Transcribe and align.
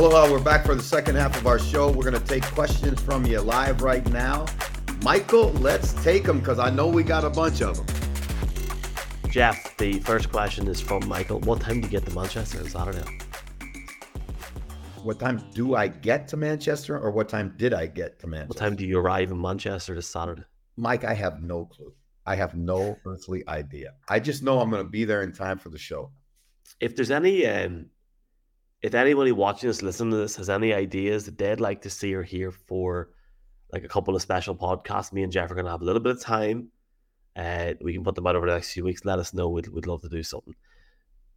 Hello, 0.00 0.30
we're 0.30 0.38
back 0.38 0.64
for 0.64 0.76
the 0.76 0.82
second 0.82 1.16
half 1.16 1.36
of 1.36 1.48
our 1.48 1.58
show. 1.58 1.90
We're 1.90 2.08
going 2.08 2.22
to 2.22 2.24
take 2.24 2.44
questions 2.44 3.00
from 3.00 3.26
you 3.26 3.40
live 3.40 3.82
right 3.82 4.08
now. 4.10 4.46
Michael, 5.02 5.50
let's 5.54 5.92
take 6.04 6.22
them 6.22 6.38
because 6.38 6.60
I 6.60 6.70
know 6.70 6.86
we 6.86 7.02
got 7.02 7.24
a 7.24 7.30
bunch 7.30 7.62
of 7.62 7.78
them. 7.78 7.86
Jeff, 9.28 9.76
the 9.76 9.98
first 9.98 10.30
question 10.30 10.68
is 10.68 10.80
from 10.80 11.08
Michael. 11.08 11.40
What 11.40 11.60
time 11.60 11.80
do 11.80 11.88
you 11.88 11.90
get 11.90 12.06
to 12.06 12.14
Manchester 12.14 12.60
on 12.60 12.68
Saturday? 12.68 13.02
What 15.02 15.18
time 15.18 15.42
do 15.52 15.74
I 15.74 15.88
get 15.88 16.28
to 16.28 16.36
Manchester 16.36 16.96
or 16.96 17.10
what 17.10 17.28
time 17.28 17.54
did 17.56 17.74
I 17.74 17.86
get 17.86 18.20
to 18.20 18.28
Manchester? 18.28 18.50
What 18.50 18.56
time 18.58 18.76
do 18.76 18.86
you 18.86 19.00
arrive 19.00 19.32
in 19.32 19.40
Manchester 19.42 19.96
this 19.96 20.06
Saturday? 20.06 20.44
Mike, 20.76 21.02
I 21.02 21.14
have 21.14 21.42
no 21.42 21.64
clue. 21.64 21.92
I 22.24 22.36
have 22.36 22.54
no 22.54 22.96
earthly 23.04 23.42
idea. 23.48 23.94
I 24.08 24.20
just 24.20 24.44
know 24.44 24.60
I'm 24.60 24.70
going 24.70 24.84
to 24.84 24.88
be 24.88 25.04
there 25.04 25.22
in 25.22 25.32
time 25.32 25.58
for 25.58 25.70
the 25.70 25.78
show. 25.78 26.12
If 26.78 26.94
there's 26.94 27.10
any, 27.10 27.44
um, 27.48 27.86
if 28.82 28.94
anybody 28.94 29.32
watching 29.32 29.68
this, 29.68 29.82
listening 29.82 30.12
to 30.12 30.16
this, 30.18 30.36
has 30.36 30.50
any 30.50 30.72
ideas 30.72 31.24
that 31.24 31.38
they'd 31.38 31.60
like 31.60 31.82
to 31.82 31.90
see 31.90 32.14
or 32.14 32.22
hear 32.22 32.52
for 32.52 33.10
like 33.72 33.84
a 33.84 33.88
couple 33.88 34.14
of 34.14 34.22
special 34.22 34.54
podcasts, 34.54 35.12
me 35.12 35.22
and 35.22 35.32
Jeff 35.32 35.50
are 35.50 35.54
going 35.54 35.66
to 35.66 35.70
have 35.70 35.82
a 35.82 35.84
little 35.84 36.00
bit 36.00 36.12
of 36.16 36.20
time. 36.20 36.68
Uh, 37.36 37.74
we 37.80 37.92
can 37.92 38.04
put 38.04 38.14
them 38.14 38.26
out 38.26 38.36
over 38.36 38.46
the 38.46 38.54
next 38.54 38.72
few 38.72 38.84
weeks. 38.84 39.04
Let 39.04 39.18
us 39.18 39.34
know. 39.34 39.48
We'd, 39.48 39.68
we'd 39.68 39.86
love 39.86 40.02
to 40.02 40.08
do 40.08 40.22
something. 40.22 40.54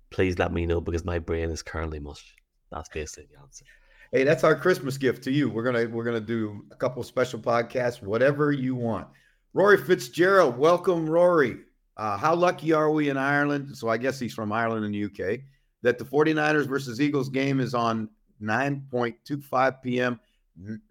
Please 0.09 0.39
let 0.39 0.51
me 0.51 0.65
know 0.65 0.81
because 0.81 1.05
my 1.05 1.19
brain 1.19 1.49
is 1.49 1.61
currently 1.61 1.99
mush. 1.99 2.35
That's 2.71 2.89
basically 2.89 3.27
the 3.33 3.41
answer. 3.41 3.65
Hey, 4.11 4.23
that's 4.23 4.43
our 4.43 4.55
Christmas 4.55 4.97
gift 4.97 5.23
to 5.23 5.31
you. 5.31 5.49
We're 5.49 5.63
gonna 5.63 5.87
we're 5.87 6.03
gonna 6.03 6.19
do 6.19 6.65
a 6.69 6.75
couple 6.75 7.01
special 7.03 7.39
podcasts, 7.39 8.01
whatever 8.01 8.51
you 8.51 8.75
want. 8.75 9.07
Rory 9.53 9.77
Fitzgerald, 9.77 10.57
welcome, 10.57 11.09
Rory. 11.09 11.59
Uh, 11.95 12.17
how 12.17 12.35
lucky 12.35 12.73
are 12.73 12.91
we 12.91 13.09
in 13.09 13.15
Ireland? 13.15 13.77
So 13.77 13.87
I 13.87 13.97
guess 13.97 14.19
he's 14.19 14.33
from 14.33 14.51
Ireland 14.51 14.83
and 14.83 14.93
the 14.93 15.05
UK. 15.05 15.39
That 15.83 15.97
the 15.97 16.05
49ers 16.05 16.67
versus 16.67 17.01
Eagles 17.01 17.29
game 17.29 17.59
is 17.59 17.73
on 17.73 18.09
9.25 18.41 19.81
p.m. 19.81 20.19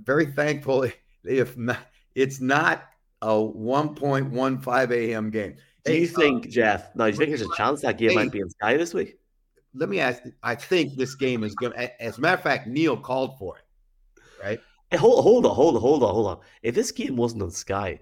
Very 0.02 0.26
thankful 0.26 0.88
if 1.24 1.56
not, 1.56 1.78
it's 2.14 2.40
not 2.40 2.84
a 3.22 3.28
1.15 3.28 4.90
a.m. 4.90 5.30
game. 5.30 5.56
Do 5.84 5.92
you 5.94 6.00
hey, 6.00 6.06
think, 6.06 6.46
uh, 6.46 6.50
Jeff? 6.50 6.94
No, 6.94 7.06
do 7.06 7.12
you 7.12 7.18
think 7.18 7.30
there's 7.30 7.42
a 7.42 7.56
chance 7.56 7.82
that 7.82 7.98
game 7.98 8.10
hey, 8.10 8.16
might 8.16 8.32
be 8.32 8.40
in 8.40 8.50
Sky 8.50 8.76
this 8.76 8.92
week? 8.92 9.16
let 9.74 9.88
me 9.88 10.00
ask. 10.00 10.22
I 10.42 10.54
think 10.54 10.96
this 10.96 11.14
game 11.14 11.44
is 11.44 11.54
going. 11.54 11.72
to 11.72 12.02
As 12.02 12.18
a 12.18 12.20
matter 12.20 12.36
of 12.36 12.42
fact, 12.42 12.66
Neil 12.66 12.96
called 12.96 13.38
for 13.38 13.56
it. 13.56 13.64
Right. 14.42 14.60
Hey, 14.90 14.96
hold, 14.96 15.22
hold 15.22 15.46
on, 15.46 15.54
hold 15.54 15.76
on, 15.76 15.82
hold 15.82 16.02
on, 16.02 16.14
hold 16.14 16.26
on. 16.26 16.38
If 16.62 16.74
this 16.74 16.90
game 16.90 17.16
wasn't 17.16 17.42
on 17.42 17.50
Sky, 17.50 18.00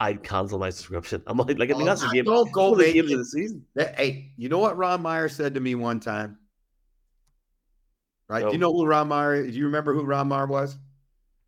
I'd 0.00 0.22
cancel 0.22 0.58
my 0.58 0.70
subscription. 0.70 1.22
I'm 1.26 1.38
like, 1.38 1.58
like 1.58 1.70
I 1.70 1.74
mean, 1.74 1.82
oh 1.82 1.84
that's 1.84 2.02
the 2.02 2.08
game. 2.08 2.24
Don't 2.24 2.50
go 2.52 2.74
the 2.74 2.92
game 2.92 3.04
of 3.04 3.18
the 3.18 3.24
season. 3.24 3.64
That, 3.74 3.98
hey, 3.98 4.32
you 4.36 4.48
know 4.48 4.58
what 4.58 4.76
Ron 4.76 5.02
Meyer 5.02 5.28
said 5.28 5.54
to 5.54 5.60
me 5.60 5.74
one 5.74 6.00
time? 6.00 6.38
Right? 8.28 8.42
No. 8.42 8.48
Do 8.48 8.52
you 8.54 8.58
know 8.58 8.72
who 8.72 8.86
Ron 8.86 9.08
Meyer? 9.08 9.46
Do 9.46 9.52
you 9.52 9.66
remember 9.66 9.94
who 9.94 10.04
Ron 10.04 10.28
Meyer 10.28 10.46
was? 10.46 10.76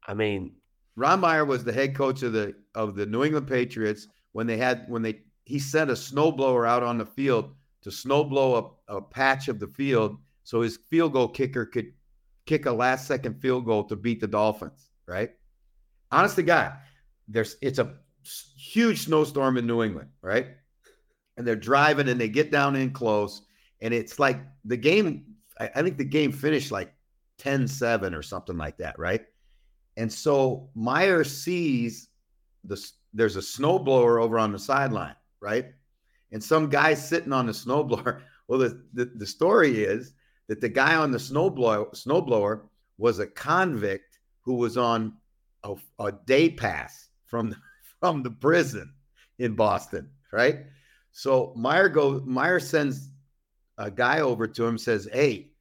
I 0.07 0.15
mean, 0.15 0.53
Ron 0.95 1.21
Meyer 1.21 1.45
was 1.45 1.65
the 1.65 1.73
head 1.73 1.95
coach 1.95 2.23
of 2.23 2.33
the 2.33 2.55
of 2.75 2.95
the 2.95 3.07
New 3.07 3.25
England 3.25 3.49
Patriots 3.49 4.07
when 4.33 4.47
they 4.47 4.57
had 4.57 4.85
when 4.89 5.03
they 5.03 5.21
he 5.45 5.59
sent 5.59 5.91
a 5.91 5.95
snowblower 5.95 6.69
out 6.69 6.83
on 6.83 6.99
the 6.99 7.07
field 7.07 7.55
to 7.83 7.91
snowblow 7.91 8.73
a, 8.89 8.97
a 8.97 9.03
patch 9.03 9.49
of 9.49 9.59
the 9.59 9.69
field 9.69 10.19
so 10.47 10.61
his 10.61 10.79
field 10.89 11.13
goal 11.13 11.27
kicker 11.27 11.67
could 11.67 11.93
kick 12.47 12.67
a 12.67 12.73
last 12.73 13.09
second 13.09 13.35
field 13.41 13.65
goal 13.65 13.83
to 13.83 13.97
beat 13.97 14.21
the 14.21 14.29
Dolphins, 14.29 14.91
right? 15.07 15.31
Honest 16.13 16.37
to 16.37 16.45
God, 16.45 16.75
there's 17.27 17.57
it's 17.61 17.81
a 17.81 17.97
huge 18.57 19.05
snowstorm 19.05 19.57
in 19.57 19.67
New 19.67 19.83
England, 19.83 20.11
right? 20.23 20.49
And 21.37 21.47
they're 21.47 21.57
driving 21.57 22.09
and 22.09 22.21
they 22.21 22.29
get 22.29 22.51
down 22.51 22.77
in 22.77 22.91
close. 22.91 23.43
And 23.81 23.93
it's 23.93 24.19
like 24.19 24.41
the 24.65 24.77
game, 24.77 25.25
I 25.59 25.83
think 25.83 25.99
the 25.99 26.05
game 26.05 26.33
finished 26.33 26.71
like 26.71 26.93
10 27.39 27.69
7 27.69 28.15
or 28.15 28.23
something 28.23 28.57
like 28.57 28.79
that, 28.79 28.99
right? 28.99 29.25
And 29.97 30.13
so 30.13 30.69
Meyer 30.75 31.25
sees 31.25 32.09
the 32.65 32.83
there's 33.15 33.37
a 33.37 33.41
snowblower 33.41 34.23
over 34.23 34.39
on 34.39 34.53
the 34.53 34.59
sideline, 34.59 35.17
right? 35.41 35.73
and 36.33 36.43
some 36.43 36.69
guy 36.69 36.95
sitting 36.95 37.33
on 37.33 37.47
the 37.47 37.53
snowblower. 37.53 38.21
Well, 38.49 38.61
the, 38.61 38.81
the, 38.93 39.07
the 39.07 39.27
story 39.27 39.83
is 39.83 40.15
that 40.47 40.61
the 40.61 40.69
guy 40.69 40.95
on 40.95 41.11
the 41.11 41.19
snowblower 41.19 41.91
snowblower 41.97 42.61
was 42.97 43.19
a 43.19 43.27
convict 43.27 44.21
who 44.43 44.55
was 44.55 44.77
on 44.77 45.15
a, 45.65 45.75
a 45.99 46.13
day 46.13 46.51
pass 46.51 47.09
from 47.25 47.51
the, 47.51 47.57
from 48.01 48.23
the 48.23 48.31
prison 48.31 48.93
in 49.39 49.55
Boston, 49.55 50.11
right? 50.33 50.67
So 51.13 51.53
Meyer 51.57 51.89
goes. 51.89 52.23
Meyer 52.25 52.61
sends 52.61 53.09
a 53.79 53.91
guy 53.91 54.21
over 54.21 54.47
to 54.47 54.65
him, 54.67 54.79
says, 54.79 55.09
"Hey, 55.13 55.53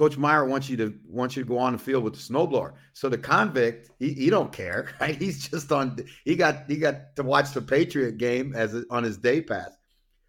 Coach 0.00 0.16
Meyer 0.16 0.46
wants 0.46 0.70
you 0.70 0.78
to 0.78 0.94
wants 1.06 1.36
you 1.36 1.42
to 1.42 1.48
go 1.48 1.58
on 1.58 1.74
the 1.74 1.78
field 1.78 2.04
with 2.04 2.14
the 2.14 2.20
snowblower. 2.20 2.72
So 2.94 3.10
the 3.10 3.18
convict, 3.18 3.90
he, 3.98 4.14
he 4.14 4.30
don't 4.30 4.50
care, 4.50 4.94
right? 5.00 5.14
He's 5.14 5.46
just 5.48 5.70
on. 5.72 5.98
He 6.24 6.36
got 6.36 6.64
he 6.68 6.76
got 6.76 7.16
to 7.16 7.22
watch 7.22 7.52
the 7.52 7.60
Patriot 7.60 8.16
game 8.16 8.54
as 8.54 8.82
on 8.90 9.04
his 9.04 9.18
day 9.18 9.42
pass. 9.42 9.70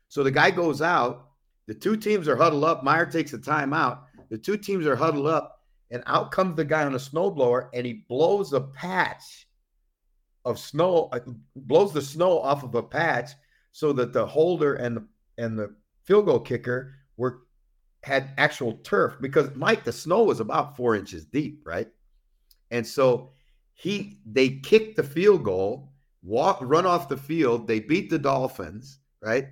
So 0.10 0.24
the 0.24 0.32
guy 0.32 0.52
goes 0.52 0.82
out. 0.82 1.30
The 1.68 1.74
two 1.74 1.96
teams 1.96 2.28
are 2.28 2.36
huddled 2.36 2.66
up. 2.66 2.84
Meyer 2.84 3.06
takes 3.06 3.32
a 3.32 3.38
timeout. 3.38 4.00
The 4.30 4.38
two 4.38 4.58
teams 4.58 4.86
are 4.86 4.96
huddled 4.98 5.28
up, 5.28 5.60
and 5.90 6.04
out 6.06 6.32
comes 6.32 6.58
the 6.58 6.66
guy 6.66 6.84
on 6.84 6.96
a 6.96 6.98
snowblower, 6.98 7.70
and 7.74 7.86
he 7.86 8.04
blows 8.10 8.52
a 8.52 8.60
patch 8.60 9.48
of 10.46 10.60
snow, 10.60 11.10
uh, 11.12 11.20
blows 11.56 11.94
the 11.94 12.02
snow 12.02 12.40
off 12.40 12.64
of 12.64 12.76
a 12.76 12.84
patch, 12.84 13.32
so 13.72 13.94
that 13.94 14.14
the 14.14 14.26
holder 14.26 14.76
and 14.76 14.98
the 14.98 15.08
and 15.38 15.58
the 15.58 15.74
field 16.04 16.26
goal 16.26 16.40
kicker 16.40 16.94
were 17.18 17.44
had 18.04 18.32
actual 18.38 18.74
turf 18.84 19.16
because 19.22 19.54
Mike, 19.56 19.84
the 19.84 19.92
snow 19.92 20.24
was 20.24 20.40
about 20.40 20.76
four 20.76 20.96
inches 20.96 21.26
deep, 21.26 21.62
right? 21.66 21.88
And 22.72 22.86
so 22.86 23.32
he 23.74 24.20
they 24.26 24.50
kicked 24.50 24.96
the 24.96 25.04
field 25.04 25.44
goal, 25.44 25.92
walk, 26.24 26.60
run 26.62 26.86
off 26.86 27.10
the 27.10 27.18
field. 27.18 27.68
They 27.68 27.80
beat 27.80 28.10
the 28.10 28.20
Dolphins, 28.20 29.00
right? 29.22 29.50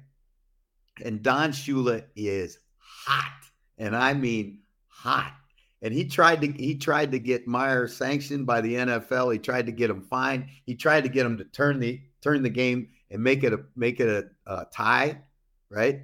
And 1.04 1.22
Don 1.22 1.52
Shula 1.52 2.04
is 2.16 2.60
hot, 2.78 3.40
and 3.78 3.96
I 3.96 4.14
mean 4.14 4.60
hot. 4.88 5.34
And 5.82 5.94
he 5.94 6.06
tried 6.06 6.42
to 6.42 6.52
he 6.52 6.76
tried 6.76 7.12
to 7.12 7.20
get 7.20 7.48
Meyer 7.48 7.88
sanctioned 7.88 8.46
by 8.46 8.62
the 8.62 8.76
NFL. 8.76 9.32
He 9.32 9.40
tried 9.40 9.66
to 9.66 9.72
get 9.72 9.90
him 9.90 10.02
fined. 10.02 10.48
He 10.66 10.76
tried 10.76 11.04
to 11.04 11.10
get 11.10 11.26
him 11.26 11.38
to 11.38 11.46
turn 11.46 11.80
the 11.80 12.02
turn 12.22 12.44
the 12.44 12.50
game 12.50 12.90
and 13.12 13.24
make 13.24 13.44
it 13.44 13.54
a 13.54 13.62
make 13.76 14.00
it 14.00 14.10
a, 14.10 14.52
a 14.54 14.66
tie, 14.74 15.22
right? 15.70 16.02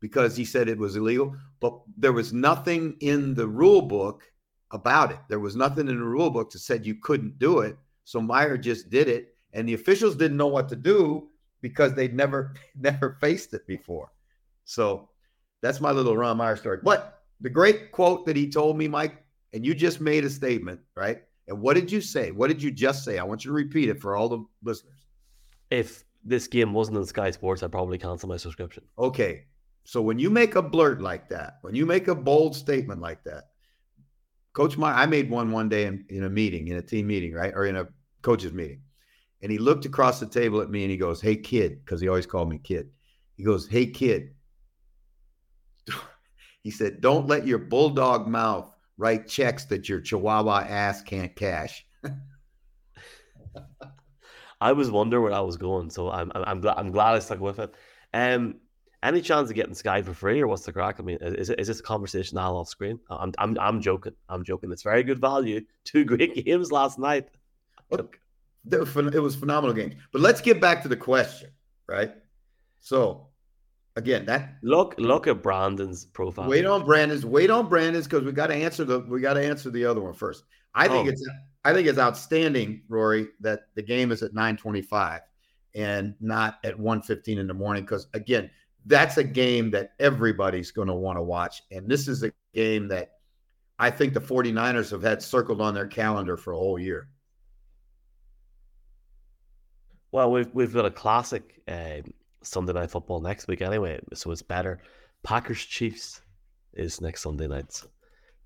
Because 0.00 0.36
he 0.36 0.44
said 0.44 0.68
it 0.68 0.78
was 0.78 0.96
illegal 0.96 1.36
but 1.60 1.80
there 1.96 2.12
was 2.12 2.32
nothing 2.32 2.96
in 3.00 3.34
the 3.34 3.46
rule 3.46 3.82
book 3.82 4.22
about 4.70 5.10
it. 5.10 5.18
There 5.28 5.40
was 5.40 5.56
nothing 5.56 5.88
in 5.88 5.98
the 5.98 6.04
rule 6.04 6.30
book 6.30 6.50
that 6.50 6.58
said 6.60 6.86
you 6.86 6.96
couldn't 6.96 7.38
do 7.38 7.60
it. 7.60 7.76
So 8.04 8.20
Meyer 8.20 8.56
just 8.56 8.90
did 8.90 9.08
it, 9.08 9.34
and 9.52 9.68
the 9.68 9.74
officials 9.74 10.16
didn't 10.16 10.36
know 10.36 10.46
what 10.46 10.68
to 10.70 10.76
do 10.76 11.28
because 11.60 11.94
they'd 11.94 12.14
never 12.14 12.54
never 12.76 13.16
faced 13.20 13.54
it 13.54 13.66
before. 13.66 14.12
So 14.64 15.08
that's 15.62 15.80
my 15.80 15.90
little 15.90 16.16
Ron 16.16 16.36
Meyer 16.36 16.56
story. 16.56 16.78
But 16.82 17.17
the 17.40 17.50
great 17.50 17.92
quote 17.92 18.26
that 18.26 18.36
he 18.36 18.50
told 18.50 18.76
me, 18.76 18.88
Mike, 18.88 19.24
and 19.52 19.64
you 19.64 19.74
just 19.74 20.00
made 20.00 20.24
a 20.24 20.30
statement, 20.30 20.80
right? 20.96 21.22
And 21.46 21.60
what 21.60 21.74
did 21.74 21.90
you 21.90 22.00
say? 22.00 22.30
What 22.30 22.48
did 22.48 22.62
you 22.62 22.70
just 22.70 23.04
say? 23.04 23.18
I 23.18 23.24
want 23.24 23.44
you 23.44 23.50
to 23.50 23.54
repeat 23.54 23.88
it 23.88 24.00
for 24.00 24.16
all 24.16 24.28
the 24.28 24.44
listeners. 24.62 25.06
If 25.70 26.04
this 26.24 26.46
game 26.46 26.72
wasn't 26.72 26.98
on 26.98 27.06
Sky 27.06 27.30
Sports, 27.30 27.62
I'd 27.62 27.72
probably 27.72 27.98
cancel 27.98 28.28
my 28.28 28.36
subscription. 28.36 28.84
Okay. 28.98 29.44
So 29.84 30.02
when 30.02 30.18
you 30.18 30.28
make 30.28 30.56
a 30.56 30.62
blurt 30.62 31.00
like 31.00 31.30
that, 31.30 31.58
when 31.62 31.74
you 31.74 31.86
make 31.86 32.08
a 32.08 32.14
bold 32.14 32.54
statement 32.54 33.00
like 33.00 33.24
that, 33.24 33.44
Coach 34.52 34.76
Meyer, 34.76 34.94
I 34.94 35.06
made 35.06 35.30
one 35.30 35.50
one 35.50 35.68
day 35.68 35.86
in, 35.86 36.04
in 36.10 36.24
a 36.24 36.28
meeting, 36.28 36.68
in 36.68 36.76
a 36.76 36.82
team 36.82 37.06
meeting, 37.06 37.32
right? 37.32 37.54
Or 37.54 37.64
in 37.64 37.76
a 37.76 37.88
coaches 38.22 38.52
meeting. 38.52 38.82
And 39.40 39.52
he 39.52 39.58
looked 39.58 39.86
across 39.86 40.20
the 40.20 40.26
table 40.26 40.60
at 40.60 40.70
me 40.70 40.82
and 40.82 40.90
he 40.90 40.96
goes, 40.96 41.20
Hey, 41.20 41.36
kid, 41.36 41.84
because 41.84 42.00
he 42.00 42.08
always 42.08 42.26
called 42.26 42.50
me 42.50 42.58
kid. 42.58 42.90
He 43.36 43.44
goes, 43.44 43.68
Hey, 43.68 43.86
kid. 43.86 44.34
He 46.62 46.70
said, 46.70 47.00
Don't 47.00 47.26
let 47.26 47.46
your 47.46 47.58
bulldog 47.58 48.26
mouth 48.26 48.72
write 48.96 49.28
checks 49.28 49.64
that 49.66 49.88
your 49.88 50.00
chihuahua 50.00 50.66
ass 50.68 51.02
can't 51.02 51.34
cash. 51.34 51.86
I 54.60 54.72
was 54.72 54.90
wondering 54.90 55.22
where 55.22 55.32
I 55.32 55.40
was 55.40 55.56
going, 55.56 55.90
so 55.90 56.10
I'm 56.10 56.32
I'm, 56.34 56.44
I'm 56.44 56.60
glad 56.60 56.78
I'm 56.78 56.90
glad 56.90 57.14
I 57.14 57.20
stuck 57.20 57.40
with 57.40 57.60
it. 57.60 57.72
Um, 58.12 58.56
any 59.02 59.20
chance 59.20 59.48
of 59.48 59.54
getting 59.54 59.74
Sky 59.74 60.02
for 60.02 60.12
free, 60.12 60.40
or 60.40 60.48
what's 60.48 60.64
the 60.64 60.72
crack? 60.72 60.96
I 60.98 61.02
mean, 61.02 61.18
is, 61.20 61.50
is 61.50 61.68
this 61.68 61.78
a 61.78 61.82
conversation 61.82 62.36
now 62.36 62.56
off 62.56 62.68
screen? 62.68 62.98
I'm, 63.08 63.32
I'm, 63.38 63.56
I'm 63.60 63.80
joking. 63.80 64.14
I'm 64.28 64.42
joking. 64.42 64.72
It's 64.72 64.82
very 64.82 65.04
good 65.04 65.20
value. 65.20 65.60
Two 65.84 66.04
great 66.04 66.34
games 66.44 66.72
last 66.72 66.98
night. 66.98 67.28
Look, 67.90 68.18
it 68.70 69.22
was 69.22 69.36
phenomenal 69.36 69.74
games. 69.74 69.94
But 70.12 70.22
let's 70.22 70.40
get 70.40 70.60
back 70.60 70.82
to 70.82 70.88
the 70.88 70.96
question, 70.96 71.50
right? 71.86 72.12
So, 72.80 73.27
again, 73.98 74.24
that 74.26 74.54
look 74.62 74.94
look 74.96 75.26
at 75.26 75.42
Brandon's 75.42 76.04
profile. 76.04 76.48
Wait 76.48 76.64
on 76.64 76.84
Brandon's. 76.84 77.26
Wait 77.26 77.50
on 77.50 77.68
Brandon's 77.68 78.06
because 78.06 78.24
we 78.24 78.32
got 78.32 78.46
to 78.46 78.54
answer 78.54 78.84
the 78.84 79.00
we 79.00 79.20
got 79.20 79.34
to 79.34 79.44
answer 79.44 79.70
the 79.70 79.84
other 79.84 80.00
one 80.00 80.14
first. 80.14 80.44
I 80.74 80.88
think 80.88 81.08
oh. 81.08 81.10
it's 81.10 81.28
I 81.64 81.74
think 81.74 81.88
it's 81.88 81.98
outstanding, 81.98 82.82
Rory, 82.88 83.28
that 83.40 83.62
the 83.74 83.82
game 83.82 84.12
is 84.12 84.22
at 84.22 84.32
9:25 84.32 85.20
and 85.74 86.14
not 86.20 86.58
at 86.64 86.78
1:15 86.78 87.38
in 87.38 87.46
the 87.46 87.54
morning 87.54 87.82
because 87.82 88.06
again 88.14 88.50
that's 88.86 89.18
a 89.18 89.24
game 89.24 89.70
that 89.72 89.92
everybody's 89.98 90.70
going 90.70 90.88
to 90.88 90.94
want 90.94 91.18
to 91.18 91.22
watch. 91.22 91.62
And 91.70 91.88
this 91.88 92.08
is 92.08 92.22
a 92.22 92.32
game 92.54 92.88
that 92.88 93.16
I 93.78 93.90
think 93.90 94.14
the 94.14 94.20
49ers 94.20 94.90
have 94.92 95.02
had 95.02 95.22
circled 95.22 95.60
on 95.60 95.74
their 95.74 95.86
calendar 95.86 96.36
for 96.36 96.52
a 96.52 96.56
whole 96.56 96.78
year. 96.78 97.08
Well, 100.10 100.30
we've 100.30 100.48
we've 100.54 100.72
got 100.72 100.86
a 100.86 100.90
classic 100.90 101.60
uh, 101.68 102.00
Sunday 102.42 102.72
night 102.72 102.90
football 102.90 103.20
next 103.20 103.48
week 103.48 103.62
anyway, 103.62 104.00
so 104.14 104.30
it's 104.30 104.42
better. 104.42 104.80
Packers 105.22 105.64
Chiefs 105.64 106.22
is 106.74 107.00
next 107.00 107.22
Sunday 107.22 107.48
night. 107.48 107.82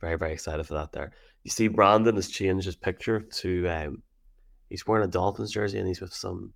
Very 0.01 0.17
very 0.17 0.33
excited 0.33 0.67
for 0.67 0.75
that. 0.75 0.93
There, 0.93 1.13
you 1.45 1.51
see, 1.51 1.69
Brandon 1.69 2.17
has 2.17 2.29
changed 2.29 2.67
his 2.67 2.77
picture 2.77 3.21
to 3.21 3.69
um, 3.69 4.03
he's 4.71 4.87
wearing 4.87 5.05
a 5.05 5.11
Dolphins 5.11 5.53
jersey 5.53 5.79
and 5.79 5.87
he's 5.87 6.01
with 6.01 6.13
some. 6.13 6.53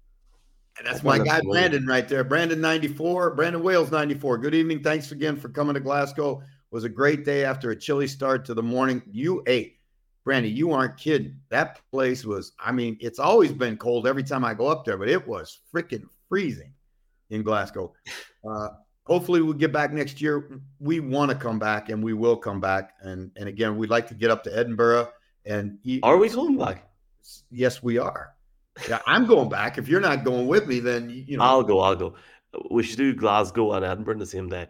And 0.79 0.87
that's 0.87 1.03
my 1.03 1.19
guy 1.19 1.41
Brandon 1.41 1.87
right 1.87 2.09
there. 2.09 2.25
Brandon 2.25 2.61
ninety 2.61 2.89
four, 2.89 3.35
Brandon 3.35 3.63
Wales 3.63 3.91
ninety 3.91 4.15
four. 4.15 4.39
Good 4.39 4.55
evening. 4.55 4.83
Thanks 4.83 5.13
again 5.13 5.37
for 5.37 5.49
coming 5.49 5.75
to 5.75 5.81
Glasgow. 5.81 6.41
It 6.41 6.75
was 6.75 6.85
a 6.85 6.89
great 6.89 7.25
day 7.25 7.45
after 7.45 7.71
a 7.71 7.77
chilly 7.77 8.09
start 8.09 8.45
to 8.47 8.55
the 8.55 8.63
morning. 8.63 9.03
You 9.11 9.43
ate. 9.47 9.75
Brandy, 10.25 10.51
you 10.51 10.73
aren't 10.73 10.97
kidding. 10.97 11.39
That 11.51 11.81
place 11.93 12.25
was, 12.25 12.53
I 12.59 12.73
mean, 12.73 12.97
it's 13.01 13.21
always 13.21 13.53
been 13.53 13.77
cold 13.77 14.09
every 14.09 14.25
time 14.25 14.45
I 14.45 14.55
go 14.55 14.67
up 14.67 14.85
there, 14.85 14.99
but 14.99 15.09
it 15.09 15.25
was 15.25 15.61
freaking 15.73 16.03
freezing 16.29 16.73
in 17.31 17.43
Glasgow. 17.43 17.93
Uh, 18.49 18.69
hopefully 19.07 19.43
we'll 19.43 19.55
get 19.55 19.73
back 19.73 19.93
next 19.93 20.21
year. 20.21 20.61
We 20.79 21.01
want 21.01 21.33
to 21.33 21.37
come 21.37 21.59
back 21.59 21.89
and 21.89 22.01
we 22.01 22.13
will 22.13 22.37
come 22.37 22.61
back. 22.61 22.93
And 23.01 23.33
and 23.35 23.49
again, 23.49 23.77
we'd 23.77 23.91
like 23.91 24.07
to 24.09 24.15
get 24.15 24.31
up 24.31 24.45
to 24.45 24.57
Edinburgh 24.57 25.11
and 25.45 25.79
eat. 25.83 26.01
Are 26.05 26.17
we 26.17 26.29
coming 26.29 26.57
back? 26.57 26.89
Yes, 27.51 27.83
we 27.83 27.99
are. 27.99 28.35
Yeah, 28.89 29.01
I'm 29.07 29.27
going 29.27 29.49
back. 29.49 29.79
If 29.79 29.89
you're 29.89 30.01
not 30.01 30.25
going 30.25 30.47
with 30.47 30.67
me, 30.67 30.81
then 30.81 31.11
you 31.11 31.39
know 31.39 31.45
I'll 31.45 31.63
go, 31.63 31.81
I'll 31.81 31.97
go. 31.97 32.15
We 32.71 32.83
should 32.83 32.99
do 32.99 33.15
Glasgow 33.15 33.73
and 33.73 33.85
Edinburgh 33.85 34.15
in 34.15 34.21
the 34.21 34.27
same 34.27 34.49
day. 34.49 34.69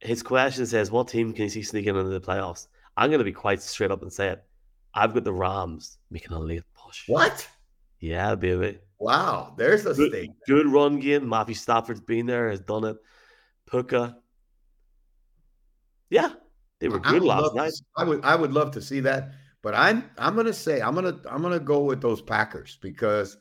His 0.00 0.22
question 0.22 0.64
says, 0.66 0.90
What 0.90 1.08
team 1.08 1.32
can 1.32 1.44
you 1.44 1.50
see 1.50 1.62
sneaking 1.62 1.96
into 1.96 2.10
the 2.10 2.20
playoffs? 2.20 2.68
I'm 2.96 3.10
gonna 3.10 3.24
be 3.24 3.32
quite 3.32 3.62
straight 3.62 3.90
up 3.90 4.02
and 4.02 4.12
say 4.12 4.28
it. 4.28 4.44
I've 4.94 5.14
got 5.14 5.24
the 5.24 5.32
Rams 5.32 5.98
making 6.10 6.32
a 6.32 6.38
late 6.38 6.62
push. 6.74 7.08
What? 7.08 7.46
Yeah, 8.00 8.34
baby. 8.34 8.78
Wow, 9.02 9.54
there's 9.58 9.84
a 9.84 9.94
good, 9.94 10.28
Good 10.46 10.68
run 10.68 11.00
game. 11.00 11.28
Matthew 11.28 11.56
Stafford's 11.56 12.00
been 12.00 12.24
there, 12.24 12.50
has 12.50 12.60
done 12.60 12.84
it. 12.84 12.96
Puka. 13.68 14.16
Yeah, 16.08 16.34
they 16.78 16.88
were 16.88 17.00
good 17.00 17.24
last 17.24 17.52
night. 17.56 17.72
See, 17.72 17.84
I 17.96 18.04
would 18.04 18.24
I 18.24 18.36
would 18.36 18.52
love 18.52 18.70
to 18.72 18.80
see 18.80 19.00
that, 19.00 19.32
but 19.60 19.74
I'm 19.74 20.08
I'm 20.18 20.36
gonna 20.36 20.52
say 20.52 20.80
I'm 20.80 20.94
gonna 20.94 21.18
I'm 21.28 21.42
gonna 21.42 21.58
go 21.58 21.80
with 21.80 22.00
those 22.00 22.22
Packers 22.22 22.78
because 22.80 23.36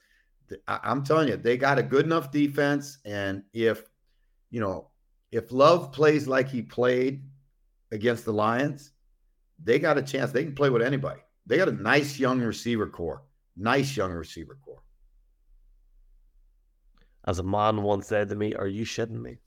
I, 0.68 0.80
I'm 0.82 1.04
telling 1.04 1.28
you 1.28 1.38
they 1.38 1.58
got 1.58 1.78
a 1.78 1.84
good 1.84 2.06
enough 2.06 2.32
defense, 2.32 2.98
and 3.06 3.44
if 3.54 3.84
you 4.50 4.62
know 4.62 4.90
if 5.32 5.52
Love 5.52 5.92
plays 5.92 6.28
like 6.28 6.50
he 6.50 6.64
played 6.64 7.22
against 7.92 8.26
the 8.26 8.34
Lions, 8.34 8.94
they 9.64 9.78
got 9.78 10.00
a 10.00 10.02
chance. 10.02 10.32
They 10.32 10.44
can 10.44 10.56
play 10.56 10.72
with 10.72 10.82
anybody. 10.82 11.22
They 11.46 11.58
got 11.58 11.70
a 11.70 11.74
nice 11.74 12.18
young 12.18 12.42
receiver 12.42 12.88
corps. 12.88 13.22
Nice 13.56 13.96
young 13.96 14.12
receiver 14.12 14.58
corps. 14.66 14.82
As 17.26 17.40
a 17.40 17.44
man 17.44 17.84
once 17.84 18.08
said 18.08 18.30
to 18.30 18.36
me, 18.36 18.54
"Are 18.56 18.68
you 18.68 18.86
shitting 18.86 19.22
me?" 19.22 19.38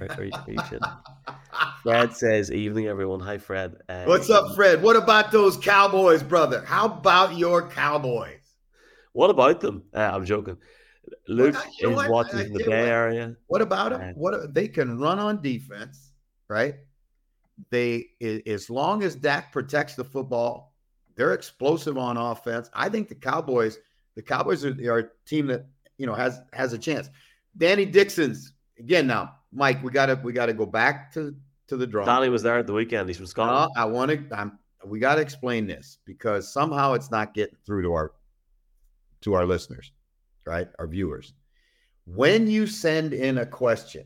Are, 0.00 0.08
are, 0.18 0.24
you, 0.24 0.32
are 0.32 0.50
you 0.50 0.58
shitting? 0.58 0.98
Fred 1.82 2.16
says, 2.16 2.50
"Evening, 2.50 2.86
everyone. 2.86 3.20
Hi, 3.20 3.38
Fred. 3.38 3.76
Uh, 3.88 4.04
What's 4.04 4.30
up, 4.30 4.54
Fred? 4.54 4.82
What 4.82 4.96
about 4.96 5.30
those 5.30 5.56
Cowboys, 5.56 6.22
brother? 6.22 6.64
How 6.64 6.86
about 6.86 7.36
your 7.36 7.68
Cowboys? 7.68 8.40
What 9.12 9.30
about 9.30 9.60
them? 9.60 9.84
Uh, 9.94 10.10
I'm 10.12 10.24
joking. 10.24 10.58
Luke 11.28 11.54
well, 11.82 11.90
is 11.90 11.96
what? 11.96 12.10
watching 12.10 12.40
in 12.40 12.52
the 12.52 12.64
Bay 12.64 12.80
what? 12.80 12.88
Area. 12.88 13.36
What 13.46 13.62
about 13.62 13.92
them? 13.92 14.00
Uh, 14.00 14.12
what 14.14 14.54
they 14.54 14.68
can 14.68 14.98
run 14.98 15.18
on 15.18 15.42
defense, 15.42 16.12
right? 16.48 16.74
They 17.70 18.08
as 18.46 18.68
long 18.68 19.02
as 19.02 19.14
Dak 19.14 19.52
protects 19.52 19.94
the 19.94 20.04
football, 20.04 20.74
they're 21.16 21.32
explosive 21.32 21.96
on 21.96 22.16
offense. 22.16 22.68
I 22.74 22.88
think 22.88 23.08
the 23.08 23.14
Cowboys, 23.14 23.78
the 24.14 24.22
Cowboys 24.22 24.64
are, 24.64 24.76
are 24.90 24.98
a 24.98 25.08
team 25.24 25.46
that 25.46 25.66
you 25.98 26.06
know 26.06 26.14
has 26.14 26.40
has 26.52 26.72
a 26.72 26.78
chance. 26.78 27.08
Danny 27.56 27.84
Dixon's 27.84 28.52
again 28.78 29.06
now, 29.06 29.36
Mike. 29.52 29.82
We 29.82 29.90
gotta 29.90 30.20
we 30.22 30.32
gotta 30.32 30.54
go 30.54 30.66
back 30.66 31.12
to 31.14 31.34
to 31.68 31.76
the 31.76 31.86
draw. 31.86 32.04
Donnie 32.04 32.28
was 32.28 32.42
there 32.42 32.58
at 32.58 32.66
the 32.66 32.72
weekend. 32.72 33.08
He's 33.08 33.16
from 33.16 33.26
Scotland. 33.26 33.72
Uh, 33.76 33.80
I 33.80 33.84
want 33.86 34.10
to. 34.10 34.36
I'm. 34.36 34.58
We 34.84 35.00
got 35.00 35.16
to 35.16 35.20
explain 35.20 35.66
this 35.66 35.98
because 36.04 36.52
somehow 36.52 36.92
it's 36.92 37.10
not 37.10 37.34
getting 37.34 37.56
through 37.64 37.82
to 37.82 37.92
our 37.92 38.12
to 39.22 39.34
our 39.34 39.46
listeners, 39.46 39.90
right? 40.44 40.68
Our 40.78 40.86
viewers. 40.86 41.32
When 42.04 42.46
you 42.46 42.68
send 42.68 43.12
in 43.12 43.38
a 43.38 43.46
question, 43.46 44.04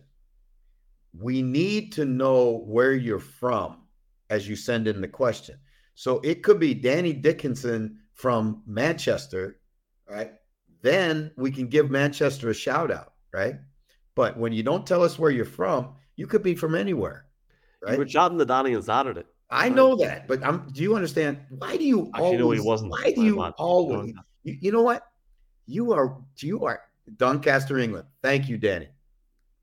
we 1.12 1.42
need 1.42 1.92
to 1.92 2.04
know 2.04 2.62
where 2.66 2.94
you're 2.94 3.18
from 3.18 3.82
as 4.30 4.48
you 4.48 4.56
send 4.56 4.88
in 4.88 5.00
the 5.00 5.08
question. 5.08 5.58
So 5.94 6.20
it 6.20 6.42
could 6.42 6.58
be 6.58 6.72
Danny 6.72 7.12
Dickinson 7.12 7.98
from 8.14 8.62
Manchester, 8.66 9.60
right? 10.08 10.32
Then 10.82 11.30
we 11.36 11.50
can 11.50 11.68
give 11.68 11.90
Manchester 11.90 12.50
a 12.50 12.54
shout 12.54 12.90
out, 12.90 13.12
right? 13.32 13.56
But 14.14 14.38
when 14.38 14.52
you 14.52 14.62
don't 14.62 14.86
tell 14.86 15.02
us 15.02 15.18
where 15.18 15.30
you're 15.30 15.44
from, 15.44 15.94
you 16.16 16.26
could 16.26 16.42
be 16.42 16.54
from 16.54 16.74
anywhere, 16.74 17.26
right? 17.82 17.92
You 17.92 17.98
were 17.98 18.04
chatting 18.04 18.38
the 18.38 18.46
Danny 18.46 18.74
on 18.74 18.82
Saturday. 18.82 19.24
I 19.50 19.68
know 19.68 19.96
that, 19.96 20.28
but 20.28 20.44
I'm. 20.44 20.70
Do 20.72 20.82
you 20.82 20.94
understand? 20.94 21.40
Why 21.48 21.76
do 21.76 21.84
you 21.84 22.10
Actually, 22.14 22.42
always? 22.42 22.58
No, 22.58 22.62
he 22.62 22.68
wasn't. 22.68 22.90
Why 22.92 23.12
do 23.12 23.24
you 23.24 23.42
always? 23.42 24.14
You, 24.44 24.56
you 24.60 24.72
know 24.72 24.82
what? 24.82 25.02
You 25.66 25.92
are. 25.92 26.18
You 26.38 26.64
are 26.64 26.82
Doncaster, 27.16 27.78
England. 27.78 28.06
Thank 28.22 28.48
you, 28.48 28.58
Danny. 28.58 28.88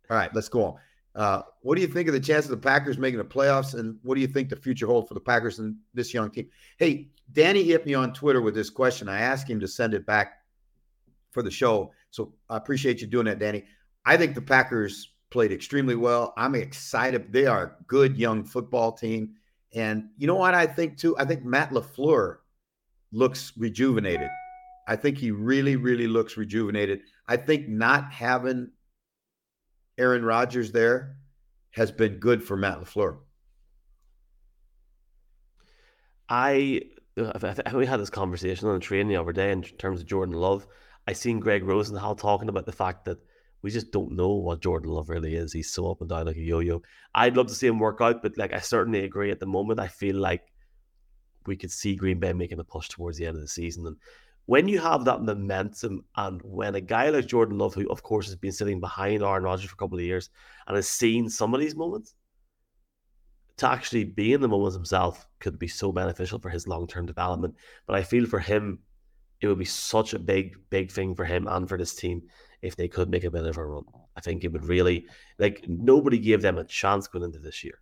All 0.09 0.17
right, 0.17 0.33
let's 0.33 0.49
go 0.49 0.63
on. 0.65 0.75
Uh, 1.15 1.41
what 1.61 1.75
do 1.75 1.81
you 1.81 1.87
think 1.87 2.07
of 2.07 2.13
the 2.13 2.19
chances 2.19 2.51
of 2.51 2.61
the 2.61 2.67
Packers 2.67 2.97
making 2.97 3.17
the 3.17 3.25
playoffs, 3.25 3.73
and 3.73 3.97
what 4.03 4.15
do 4.15 4.21
you 4.21 4.27
think 4.27 4.49
the 4.49 4.55
future 4.55 4.85
holds 4.85 5.07
for 5.07 5.13
the 5.13 5.19
Packers 5.19 5.59
and 5.59 5.75
this 5.93 6.13
young 6.13 6.29
team? 6.29 6.49
Hey, 6.77 7.09
Danny 7.31 7.63
hit 7.63 7.85
me 7.85 7.93
on 7.93 8.13
Twitter 8.13 8.41
with 8.41 8.53
this 8.53 8.69
question. 8.69 9.09
I 9.09 9.19
asked 9.19 9.49
him 9.49 9.59
to 9.59 9.67
send 9.67 9.93
it 9.93 10.05
back 10.05 10.33
for 11.31 11.43
the 11.43 11.51
show, 11.51 11.91
so 12.11 12.33
I 12.49 12.57
appreciate 12.57 13.01
you 13.01 13.07
doing 13.07 13.25
that, 13.25 13.39
Danny. 13.39 13.65
I 14.05 14.17
think 14.17 14.35
the 14.35 14.41
Packers 14.41 15.11
played 15.29 15.51
extremely 15.51 15.95
well. 15.95 16.33
I'm 16.37 16.55
excited. 16.55 17.31
They 17.33 17.45
are 17.45 17.63
a 17.63 17.83
good 17.87 18.17
young 18.17 18.45
football 18.45 18.93
team, 18.93 19.35
and 19.73 20.09
you 20.17 20.27
know 20.27 20.35
what 20.35 20.53
I 20.53 20.65
think 20.65 20.97
too. 20.97 21.17
I 21.17 21.25
think 21.25 21.43
Matt 21.43 21.71
LaFleur 21.71 22.37
looks 23.11 23.53
rejuvenated. 23.57 24.29
I 24.87 24.95
think 24.95 25.17
he 25.17 25.31
really, 25.31 25.75
really 25.75 26.07
looks 26.07 26.37
rejuvenated. 26.37 27.01
I 27.27 27.35
think 27.35 27.67
not 27.67 28.11
having 28.11 28.71
Aaron 29.97 30.23
Rodgers 30.23 30.71
there 30.71 31.17
has 31.71 31.91
been 31.91 32.19
good 32.19 32.41
for 32.41 32.55
Matt 32.55 32.79
LaFleur. 32.79 33.17
I, 36.29 36.81
we 37.73 37.85
had 37.85 37.99
this 37.99 38.09
conversation 38.09 38.67
on 38.67 38.75
the 38.75 38.79
train 38.79 39.07
the 39.07 39.17
other 39.17 39.33
day 39.33 39.51
in 39.51 39.61
terms 39.61 39.99
of 39.99 40.07
Jordan 40.07 40.35
Love. 40.35 40.67
I 41.07 41.13
seen 41.13 41.39
Greg 41.39 41.63
Rosenthal 41.63 42.15
talking 42.15 42.49
about 42.49 42.65
the 42.65 42.71
fact 42.71 43.05
that 43.05 43.17
we 43.61 43.71
just 43.71 43.91
don't 43.91 44.11
know 44.11 44.33
what 44.33 44.61
Jordan 44.61 44.91
Love 44.91 45.09
really 45.09 45.35
is. 45.35 45.53
He's 45.53 45.71
so 45.71 45.89
up 45.89 46.01
and 46.01 46.09
down 46.09 46.25
like 46.25 46.35
a 46.35 46.41
yo-yo. 46.41 46.81
I'd 47.15 47.37
love 47.37 47.47
to 47.47 47.55
see 47.55 47.67
him 47.67 47.79
work 47.79 48.01
out, 48.01 48.21
but 48.21 48.37
like 48.37 48.53
I 48.53 48.59
certainly 48.59 49.03
agree. 49.03 49.31
At 49.31 49.39
the 49.39 49.45
moment, 49.45 49.79
I 49.79 49.87
feel 49.87 50.17
like 50.17 50.43
we 51.45 51.55
could 51.55 51.71
see 51.71 51.95
Green 51.95 52.19
Bay 52.19 52.33
making 52.33 52.59
a 52.59 52.63
push 52.63 52.89
towards 52.89 53.17
the 53.17 53.25
end 53.25 53.37
of 53.37 53.41
the 53.41 53.47
season, 53.47 53.87
and 53.87 53.95
when 54.47 54.69
you 54.69 54.79
have 54.79 55.03
that 55.05 55.23
momentum 55.23 56.05
and 56.15 56.41
when 56.41 56.75
a 56.75 56.81
guy 56.81 57.09
like 57.09 57.25
Jordan 57.25 57.57
Love, 57.57 57.73
who 57.73 57.89
of 57.89 58.01
course 58.01 58.27
has 58.27 58.35
been 58.35 58.53
sitting 58.53 58.79
behind 58.79 59.21
Aaron 59.21 59.43
Rodgers 59.43 59.69
for 59.69 59.73
a 59.73 59.77
couple 59.77 59.97
of 59.97 60.05
years 60.05 60.29
and 60.67 60.75
has 60.75 60.87
seen 60.87 61.29
some 61.29 61.53
of 61.53 61.59
these 61.59 61.75
moments, 61.75 62.15
to 63.57 63.69
actually 63.69 64.05
be 64.05 64.33
in 64.33 64.39
the 64.39 64.47
moments 64.47 64.75
himself 64.75 65.27
could 65.39 65.59
be 65.59 65.67
so 65.67 65.91
beneficial 65.91 66.39
for 66.39 66.49
his 66.49 66.67
long 66.67 66.87
term 66.87 67.05
development. 67.05 67.55
But 67.87 67.97
I 67.97 68.03
feel 68.03 68.25
for 68.25 68.39
him, 68.39 68.79
it 69.41 69.47
would 69.47 69.59
be 69.59 69.65
such 69.65 70.13
a 70.13 70.19
big, 70.19 70.57
big 70.69 70.91
thing 70.91 71.15
for 71.15 71.25
him 71.25 71.47
and 71.47 71.67
for 71.67 71.77
this 71.77 71.95
team 71.95 72.23
if 72.61 72.75
they 72.75 72.87
could 72.87 73.09
make 73.09 73.23
a 73.23 73.31
bit 73.31 73.45
of 73.45 73.57
a 73.57 73.65
run. 73.65 73.83
I 74.15 74.21
think 74.21 74.43
it 74.43 74.51
would 74.51 74.65
really 74.65 75.05
like 75.37 75.65
nobody 75.67 76.17
gave 76.17 76.41
them 76.41 76.57
a 76.57 76.63
chance 76.63 77.07
going 77.07 77.23
into 77.23 77.39
this 77.39 77.63
year. 77.63 77.79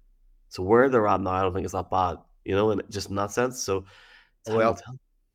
So 0.50 0.64
where 0.64 0.90
they're 0.90 1.08
at 1.08 1.22
now, 1.22 1.32
I 1.32 1.42
don't 1.42 1.54
think 1.54 1.64
it's 1.64 1.74
that 1.74 1.90
bad, 1.90 2.18
you 2.44 2.56
know, 2.56 2.72
and 2.72 2.84
just 2.90 3.10
in 3.10 3.16
that 3.16 3.32
sense. 3.32 3.64
So 3.64 3.86
well, 4.48 4.78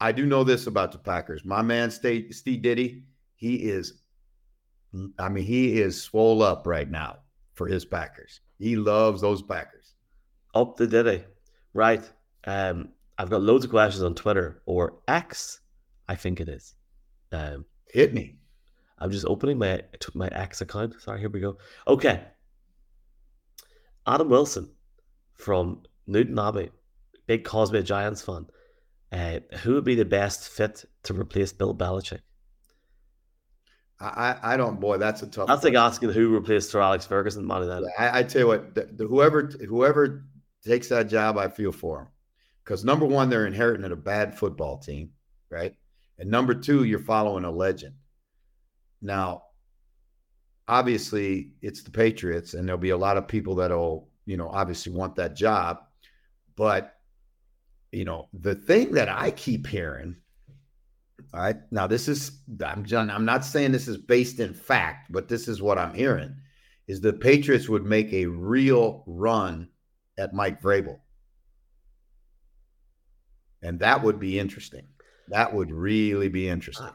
I 0.00 0.12
do 0.12 0.26
know 0.26 0.44
this 0.44 0.66
about 0.66 0.92
the 0.92 0.98
Packers. 0.98 1.44
My 1.44 1.62
man, 1.62 1.90
Steve, 1.90 2.34
Steve 2.34 2.62
Diddy, 2.62 3.04
he 3.36 3.56
is, 3.56 4.02
I 5.18 5.28
mean, 5.28 5.44
he 5.44 5.80
is 5.80 6.00
swole 6.00 6.42
up 6.42 6.66
right 6.66 6.90
now 6.90 7.18
for 7.54 7.66
his 7.66 7.84
Packers. 7.84 8.40
He 8.58 8.76
loves 8.76 9.20
those 9.20 9.42
Packers. 9.42 9.94
Up 10.54 10.76
the 10.76 10.86
Diddy. 10.86 11.24
Right. 11.74 12.08
Um, 12.44 12.90
I've 13.18 13.30
got 13.30 13.42
loads 13.42 13.64
of 13.64 13.70
questions 13.70 14.02
on 14.02 14.14
Twitter 14.14 14.62
or 14.66 15.00
X, 15.06 15.60
I 16.10 16.16
think 16.16 16.40
it 16.40 16.48
is. 16.48 16.74
Um, 17.30 17.64
Hit 17.86 18.12
me. 18.12 18.34
I'm 18.98 19.12
just 19.12 19.26
opening 19.26 19.58
my 19.58 19.80
my 20.12 20.26
X 20.26 20.60
account. 20.60 21.00
Sorry, 21.00 21.20
here 21.20 21.30
we 21.30 21.38
go. 21.38 21.56
Okay. 21.86 22.22
Adam 24.08 24.28
Wilson 24.28 24.72
from 25.34 25.82
Newtownabbey, 26.08 26.70
big 27.28 27.44
Cosby 27.44 27.84
Giants 27.84 28.22
fan. 28.22 28.46
Uh, 29.12 29.38
who 29.58 29.74
would 29.74 29.84
be 29.84 29.94
the 29.94 30.04
best 30.04 30.48
fit 30.48 30.84
to 31.04 31.14
replace 31.14 31.52
Bill 31.52 31.74
Belichick? 31.74 32.22
I, 34.00 34.36
I 34.42 34.56
don't, 34.56 34.80
boy, 34.80 34.98
that's 34.98 35.22
a 35.22 35.28
tough. 35.28 35.46
That's 35.46 35.62
like 35.62 35.74
asking 35.74 36.10
who 36.10 36.30
replaced 36.30 36.70
Sir 36.70 36.80
Alex 36.80 37.06
Ferguson, 37.06 37.44
Money 37.44 37.70
I, 37.98 38.18
I 38.18 38.22
tell 38.24 38.40
you 38.40 38.46
what, 38.48 38.74
the, 38.74 38.88
the, 38.92 39.06
whoever 39.06 39.42
whoever 39.68 40.24
takes 40.64 40.88
that 40.88 41.08
job, 41.08 41.38
I 41.38 41.48
feel 41.48 41.70
for 41.70 42.00
him 42.00 42.08
because 42.64 42.84
number 42.84 43.06
one, 43.06 43.30
they're 43.30 43.46
inheriting 43.46 43.90
a 43.92 43.96
bad 43.96 44.36
football 44.36 44.78
team, 44.78 45.10
right? 45.50 45.74
And 46.20 46.30
number 46.30 46.52
two, 46.54 46.84
you're 46.84 46.98
following 46.98 47.44
a 47.44 47.50
legend. 47.50 47.94
Now, 49.00 49.44
obviously, 50.68 51.52
it's 51.62 51.82
the 51.82 51.90
Patriots, 51.90 52.52
and 52.52 52.68
there'll 52.68 52.78
be 52.78 52.90
a 52.90 52.96
lot 52.96 53.16
of 53.16 53.26
people 53.26 53.54
that'll, 53.54 54.10
you 54.26 54.36
know, 54.36 54.50
obviously 54.50 54.92
want 54.92 55.16
that 55.16 55.34
job. 55.34 55.78
But, 56.56 56.94
you 57.90 58.04
know, 58.04 58.28
the 58.34 58.54
thing 58.54 58.92
that 58.92 59.08
I 59.08 59.30
keep 59.30 59.66
hearing, 59.66 60.14
all 61.32 61.40
right, 61.40 61.56
now 61.70 61.86
this 61.86 62.06
is, 62.06 62.32
I'm, 62.62 62.84
I'm 62.92 63.24
not 63.24 63.42
saying 63.42 63.72
this 63.72 63.88
is 63.88 63.96
based 63.96 64.40
in 64.40 64.52
fact, 64.52 65.10
but 65.10 65.26
this 65.26 65.48
is 65.48 65.62
what 65.62 65.78
I'm 65.78 65.94
hearing 65.94 66.36
is 66.86 67.00
the 67.00 67.14
Patriots 67.14 67.68
would 67.68 67.86
make 67.86 68.12
a 68.12 68.26
real 68.26 69.04
run 69.06 69.68
at 70.18 70.34
Mike 70.34 70.60
Vrabel. 70.60 70.98
And 73.62 73.78
that 73.80 74.02
would 74.02 74.20
be 74.20 74.38
interesting. 74.38 74.89
That 75.30 75.54
would 75.54 75.70
really 75.70 76.28
be 76.28 76.48
interesting. 76.48 76.90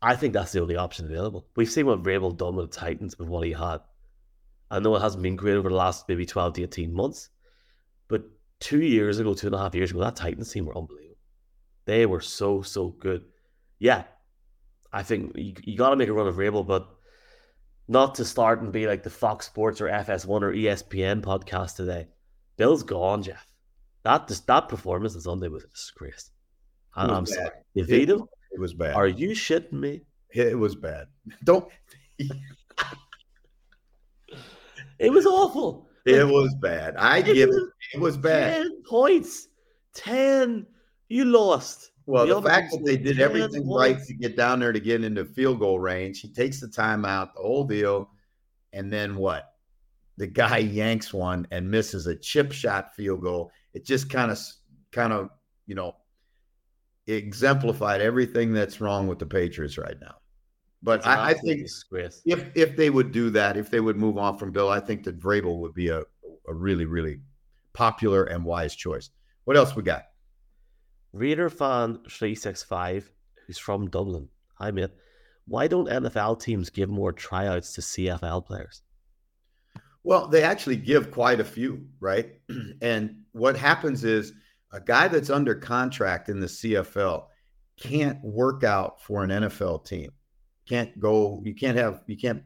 I 0.00 0.16
think 0.16 0.34
that's 0.34 0.52
the 0.52 0.60
only 0.60 0.76
option 0.76 1.06
available. 1.06 1.46
We've 1.54 1.70
seen 1.70 1.86
what 1.86 2.02
Vrabel 2.02 2.36
done 2.36 2.56
with 2.56 2.72
the 2.72 2.76
Titans 2.76 3.18
with 3.18 3.28
what 3.28 3.46
he 3.46 3.52
had. 3.52 3.78
I 4.68 4.80
know 4.80 4.96
it 4.96 5.00
hasn't 5.00 5.22
been 5.22 5.36
great 5.36 5.54
over 5.54 5.68
the 5.68 5.74
last 5.74 6.08
maybe 6.08 6.26
12 6.26 6.54
to 6.54 6.62
18 6.64 6.92
months, 6.92 7.28
but 8.08 8.24
two 8.58 8.80
years 8.82 9.20
ago, 9.20 9.34
two 9.34 9.46
and 9.46 9.54
a 9.54 9.58
half 9.58 9.74
years 9.76 9.92
ago, 9.92 10.00
that 10.00 10.16
Titans 10.16 10.50
team 10.50 10.66
were 10.66 10.76
unbelievable. 10.76 11.18
They 11.84 12.04
were 12.06 12.20
so, 12.20 12.62
so 12.62 12.88
good. 12.88 13.24
Yeah, 13.78 14.04
I 14.92 15.04
think 15.04 15.36
you, 15.36 15.54
you 15.62 15.76
got 15.76 15.90
to 15.90 15.96
make 15.96 16.08
a 16.08 16.12
run 16.12 16.26
of 16.26 16.34
Vrabel, 16.34 16.66
but 16.66 16.88
not 17.86 18.16
to 18.16 18.24
start 18.24 18.60
and 18.60 18.72
be 18.72 18.88
like 18.88 19.04
the 19.04 19.10
Fox 19.10 19.46
Sports 19.46 19.80
or 19.80 19.86
FS1 19.88 20.42
or 20.42 20.52
ESPN 20.52 21.22
podcast 21.22 21.76
today. 21.76 22.08
Bill's 22.56 22.82
gone, 22.82 23.22
Jeff. 23.22 23.46
That 24.02 24.26
that 24.48 24.68
performance 24.68 25.14
on 25.14 25.20
Sunday 25.20 25.48
was 25.48 25.62
a 25.62 25.68
disgrace. 25.68 26.31
Was 26.96 27.10
I'm 27.10 27.24
bad. 27.24 27.34
sorry. 27.34 27.50
it, 27.74 28.10
it 28.52 28.60
was 28.60 28.74
bad. 28.74 28.94
Are 28.94 29.08
you 29.08 29.30
shitting 29.30 29.72
me? 29.72 30.02
It 30.30 30.58
was 30.58 30.74
bad. 30.74 31.06
Don't. 31.44 31.66
it 34.98 35.12
was 35.12 35.26
awful. 35.26 35.88
It 36.04 36.24
like, 36.24 36.32
was 36.32 36.54
bad. 36.60 36.96
I 36.98 37.18
it 37.18 37.26
give 37.26 37.48
it. 37.50 37.62
It 37.94 38.00
was 38.00 38.16
bad. 38.16 38.62
Ten 38.62 38.82
points. 38.84 39.48
Ten. 39.94 40.66
You 41.08 41.24
lost. 41.26 41.90
Well, 42.06 42.26
the, 42.26 42.40
the 42.40 42.48
fact 42.48 42.72
that 42.72 42.84
they 42.84 42.96
did 42.96 43.20
everything 43.20 43.64
points. 43.64 43.76
right 43.78 44.06
to 44.06 44.14
get 44.14 44.36
down 44.36 44.60
there 44.60 44.72
to 44.72 44.80
get 44.80 45.04
into 45.04 45.24
field 45.24 45.60
goal 45.60 45.78
range, 45.78 46.20
he 46.20 46.28
takes 46.28 46.60
the 46.60 46.66
timeout, 46.66 47.34
the 47.34 47.42
whole 47.42 47.64
deal, 47.64 48.10
and 48.72 48.92
then 48.92 49.14
what? 49.16 49.52
The 50.16 50.26
guy 50.26 50.58
yanks 50.58 51.14
one 51.14 51.46
and 51.50 51.70
misses 51.70 52.06
a 52.06 52.16
chip 52.16 52.52
shot 52.52 52.94
field 52.96 53.22
goal. 53.22 53.50
It 53.72 53.86
just 53.86 54.10
kind 54.10 54.30
of, 54.30 54.38
kind 54.90 55.12
of, 55.12 55.30
you 55.66 55.74
know, 55.74 55.94
exemplified 57.06 58.00
everything 58.00 58.52
that's 58.52 58.80
wrong 58.80 59.06
with 59.06 59.18
the 59.18 59.26
Patriots 59.26 59.78
right 59.78 59.96
now. 60.00 60.16
But 60.82 61.06
I, 61.06 61.30
I, 61.30 61.34
think 61.34 61.68
if 62.24 62.56
if 62.56 62.76
they 62.76 62.90
would 62.90 63.12
do 63.12 63.30
that, 63.30 63.56
if 63.56 63.70
they 63.70 63.78
would 63.78 63.96
move 63.96 64.18
on 64.18 64.36
from 64.36 64.50
Bill, 64.50 64.68
I 64.68 64.80
think 64.80 65.04
that 65.04 65.18
Vrabel 65.18 65.60
would 65.60 65.74
be 65.74 65.88
a, 65.88 66.00
a 66.48 66.54
really, 66.54 66.86
really 66.86 67.20
popular 67.72 68.24
and 68.24 68.44
wise 68.44 68.74
choice. 68.74 69.10
What 69.44 69.56
else 69.56 69.76
we 69.76 69.84
got? 69.84 70.06
Reader 71.12 71.50
fan 71.50 72.00
365, 72.08 73.12
who's 73.46 73.58
from 73.58 73.90
Dublin. 73.90 74.28
Hi, 74.54 74.72
mate. 74.72 74.90
Why 75.46 75.68
don't 75.68 75.88
NFL 75.88 76.40
teams 76.40 76.70
give 76.70 76.88
more 76.88 77.12
tryouts 77.12 77.74
to 77.74 77.80
CFL 77.80 78.46
players? 78.46 78.82
Well, 80.04 80.26
they 80.26 80.42
actually 80.42 80.76
give 80.76 81.10
quite 81.12 81.38
a 81.38 81.44
few, 81.44 81.86
right? 82.00 82.32
and 82.82 83.22
what 83.32 83.56
happens 83.56 84.04
is 84.04 84.32
a 84.72 84.80
guy 84.80 85.08
that's 85.08 85.30
under 85.30 85.54
contract 85.54 86.28
in 86.28 86.40
the 86.40 86.46
CFL 86.46 87.26
can't 87.78 88.22
work 88.22 88.64
out 88.64 89.00
for 89.02 89.24
an 89.24 89.30
NFL 89.30 89.84
team. 89.86 90.10
Can't 90.68 90.98
go, 90.98 91.42
you 91.44 91.54
can't 91.54 91.76
have, 91.76 92.02
you 92.06 92.16
can't, 92.16 92.42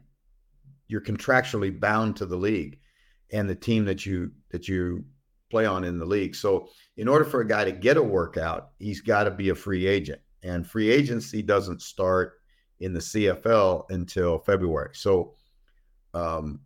you're 0.87 1.01
contractually 1.01 1.77
bound 1.77 2.15
to 2.17 2.25
the 2.25 2.37
league 2.37 2.79
and 3.31 3.49
the 3.49 3.55
team 3.55 3.85
that 3.85 4.05
you 4.05 4.31
that 4.51 4.67
you 4.67 5.03
play 5.51 5.65
on 5.65 5.83
in 5.83 5.99
the 5.99 6.05
league. 6.05 6.35
So 6.35 6.69
in 6.95 7.07
order 7.07 7.25
for 7.25 7.41
a 7.41 7.47
guy 7.47 7.65
to 7.65 7.71
get 7.71 7.97
a 7.97 8.03
workout, 8.03 8.69
he's 8.79 9.01
got 9.01 9.25
to 9.25 9.31
be 9.31 9.49
a 9.49 9.55
free 9.55 9.85
agent. 9.85 10.21
And 10.43 10.67
free 10.67 10.89
agency 10.89 11.41
doesn't 11.41 11.81
start 11.81 12.33
in 12.79 12.93
the 12.93 12.99
CFL 12.99 13.85
until 13.89 14.39
February. 14.39 14.91
So 14.93 15.35
um, 16.13 16.61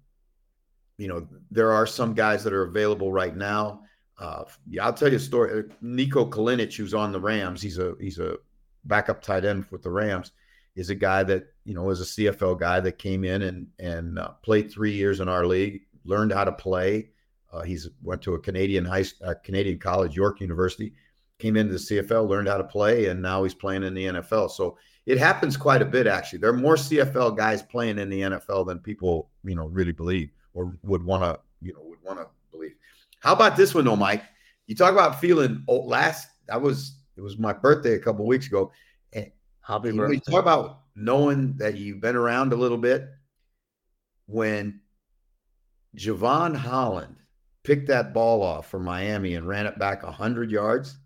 you 0.97 1.07
know, 1.07 1.27
there 1.49 1.71
are 1.71 1.87
some 1.87 2.13
guys 2.13 2.43
that 2.43 2.53
are 2.53 2.63
available 2.63 3.11
right 3.11 3.35
now. 3.35 3.81
Uh, 4.21 4.43
yeah, 4.69 4.85
I'll 4.85 4.93
tell 4.93 5.09
you 5.09 5.17
a 5.17 5.19
story. 5.19 5.63
Nico 5.81 6.25
Kalinic, 6.25 6.75
who's 6.75 6.93
on 6.93 7.11
the 7.11 7.19
Rams, 7.19 7.61
he's 7.61 7.79
a 7.79 7.95
he's 7.99 8.19
a 8.19 8.37
backup 8.85 9.21
tight 9.21 9.45
end 9.45 9.65
with 9.71 9.81
the 9.81 9.89
Rams, 9.89 10.31
is 10.75 10.89
a 10.89 10.95
guy 10.95 11.23
that 11.23 11.45
you 11.65 11.73
know 11.73 11.89
is 11.89 12.01
a 12.01 12.05
CFL 12.05 12.59
guy 12.59 12.79
that 12.79 12.99
came 12.99 13.23
in 13.23 13.41
and 13.41 13.67
and 13.79 14.19
uh, 14.19 14.29
played 14.43 14.71
three 14.71 14.93
years 14.93 15.19
in 15.19 15.27
our 15.27 15.45
league, 15.45 15.81
learned 16.05 16.31
how 16.31 16.43
to 16.43 16.51
play, 16.51 17.09
uh, 17.51 17.61
he's 17.61 17.89
went 18.01 18.21
to 18.21 18.35
a 18.35 18.39
Canadian 18.39 18.85
high 18.85 19.05
uh, 19.23 19.33
Canadian 19.43 19.79
college, 19.79 20.15
York 20.15 20.39
University, 20.39 20.93
came 21.39 21.57
into 21.57 21.73
the 21.73 21.79
CFL, 21.79 22.29
learned 22.29 22.47
how 22.47 22.57
to 22.57 22.63
play, 22.63 23.07
and 23.07 23.21
now 23.21 23.43
he's 23.43 23.53
playing 23.53 23.83
in 23.83 23.93
the 23.93 24.05
NFL. 24.05 24.51
So 24.51 24.77
it 25.05 25.17
happens 25.17 25.57
quite 25.57 25.81
a 25.81 25.85
bit, 25.85 26.07
actually. 26.07 26.39
There 26.39 26.49
are 26.49 26.57
more 26.57 26.75
CFL 26.75 27.35
guys 27.35 27.61
playing 27.61 27.97
in 27.97 28.09
the 28.09 28.21
NFL 28.21 28.67
than 28.67 28.79
people, 28.79 29.29
you 29.43 29.55
know, 29.55 29.65
really 29.65 29.91
believe 29.91 30.31
or 30.53 30.77
would 30.83 31.03
want 31.03 31.23
to, 31.23 31.39
you 31.61 31.73
know, 31.73 31.81
would 31.83 32.01
want 32.03 32.19
to 32.19 32.27
believe. 32.51 32.75
How 33.21 33.33
about 33.33 33.55
this 33.55 33.73
one, 33.73 33.85
though, 33.85 33.95
Mike? 33.95 34.23
You 34.67 34.75
talk 34.75 34.91
about 34.91 35.21
feeling 35.21 35.63
old. 35.67 35.87
Last, 35.87 36.27
I 36.51 36.57
was 36.57 36.97
it 37.15 37.21
was 37.21 37.37
my 37.37 37.53
birthday 37.53 37.93
a 37.93 37.99
couple 37.99 38.25
weeks 38.25 38.47
ago. 38.47 38.71
And 39.13 39.31
Happy 39.61 39.91
birthday. 39.91 40.15
You 40.15 40.19
talk 40.21 40.41
about 40.41 40.81
knowing 40.95 41.55
that 41.57 41.77
you've 41.77 42.01
been 42.01 42.15
around 42.15 42.51
a 42.51 42.57
little 42.57 42.77
bit. 42.77 43.07
When 44.25 44.81
Jevon 45.95 46.55
Holland 46.55 47.17
picked 47.63 47.87
that 47.87 48.13
ball 48.13 48.41
off 48.41 48.67
for 48.67 48.79
Miami 48.79 49.35
and 49.35 49.47
ran 49.47 49.67
it 49.67 49.77
back 49.77 50.03
100 50.03 50.49
yards, 50.49 50.97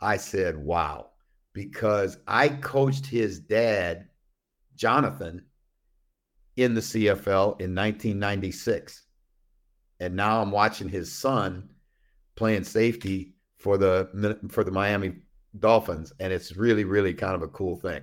I 0.00 0.16
said, 0.16 0.56
wow, 0.56 1.10
because 1.52 2.18
I 2.26 2.48
coached 2.48 3.06
his 3.06 3.40
dad, 3.40 4.08
Jonathan, 4.76 5.44
in 6.56 6.74
the 6.74 6.80
CFL 6.80 7.60
in 7.60 7.74
1996. 7.74 9.02
And 10.00 10.16
now 10.16 10.40
I'm 10.40 10.50
watching 10.50 10.88
his 10.88 11.12
son 11.12 11.68
playing 12.34 12.64
safety 12.64 13.34
for 13.58 13.76
the 13.76 14.38
for 14.50 14.64
the 14.64 14.70
Miami 14.70 15.12
Dolphins 15.58 16.12
and 16.20 16.32
it's 16.32 16.56
really 16.56 16.84
really 16.84 17.12
kind 17.12 17.34
of 17.34 17.42
a 17.42 17.48
cool 17.48 17.76
thing. 17.76 18.02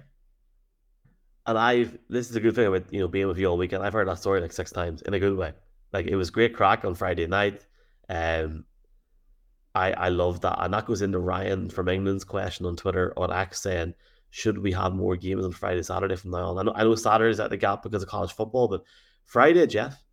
And 1.46 1.58
I've 1.58 1.98
this 2.10 2.30
is 2.30 2.36
a 2.36 2.39
good 2.39 2.56
thing 2.56 2.68
about 2.68 2.94
you 2.94 3.00
know 3.00 3.08
being 3.08 3.27
with 3.27 3.38
you 3.38 3.48
all 3.48 3.58
weekend. 3.58 3.84
I've 3.84 3.94
heard 3.94 4.08
that 4.08 4.20
story 4.20 4.42
like 4.42 4.51
six 4.51 4.72
times 4.72 5.01
in 5.01 5.13
a 5.13 5.20
good 5.20 5.36
way. 5.36 5.54
Like 5.94 6.08
it 6.08 6.16
was 6.16 6.30
great 6.30 6.56
crack 6.56 6.86
on 6.86 6.94
Friday 6.94 7.25
night. 7.25 7.66
Um, 8.10 8.66
I 9.74 9.94
I 9.94 10.10
love 10.10 10.42
that, 10.42 10.58
and 10.60 10.74
that 10.74 10.86
goes 10.86 11.01
into 11.01 11.20
Ryan 11.20 11.70
from 11.70 11.88
England's 11.88 12.25
question 12.25 12.66
on 12.66 12.75
Twitter 12.75 13.13
on 13.18 13.32
X 13.32 13.62
saying, 13.62 13.94
should 14.30 14.58
we 14.58 14.72
have 14.74 14.94
more 14.94 15.16
games 15.16 15.46
on 15.46 15.51
Friday, 15.51 15.82
Saturday 15.84 16.16
from 16.16 16.32
now 16.32 16.50
on? 16.50 16.60
I 16.60 16.63
know 16.63 16.74
I 16.75 16.84
know 16.84 16.96
Saturday's 16.96 17.39
at 17.39 17.50
the 17.50 17.58
gap 17.58 17.84
because 17.84 18.04
of 18.04 18.10
college 18.10 18.34
football, 18.34 18.68
but 18.68 18.84
Friday, 19.25 19.66
Jeff. 19.68 20.04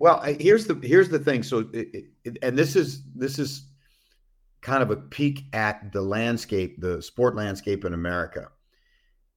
Well, 0.00 0.20
here's 0.22 0.66
the 0.66 0.74
here's 0.82 1.08
the 1.08 1.20
thing. 1.20 1.44
So, 1.44 1.68
it, 1.72 2.06
it, 2.24 2.38
and 2.42 2.58
this 2.58 2.74
is 2.74 3.04
this 3.14 3.38
is 3.38 3.66
kind 4.62 4.82
of 4.82 4.90
a 4.90 4.96
peek 4.96 5.44
at 5.52 5.92
the 5.92 6.02
landscape, 6.02 6.80
the 6.80 7.00
sport 7.00 7.36
landscape 7.36 7.84
in 7.84 7.94
America. 7.94 8.48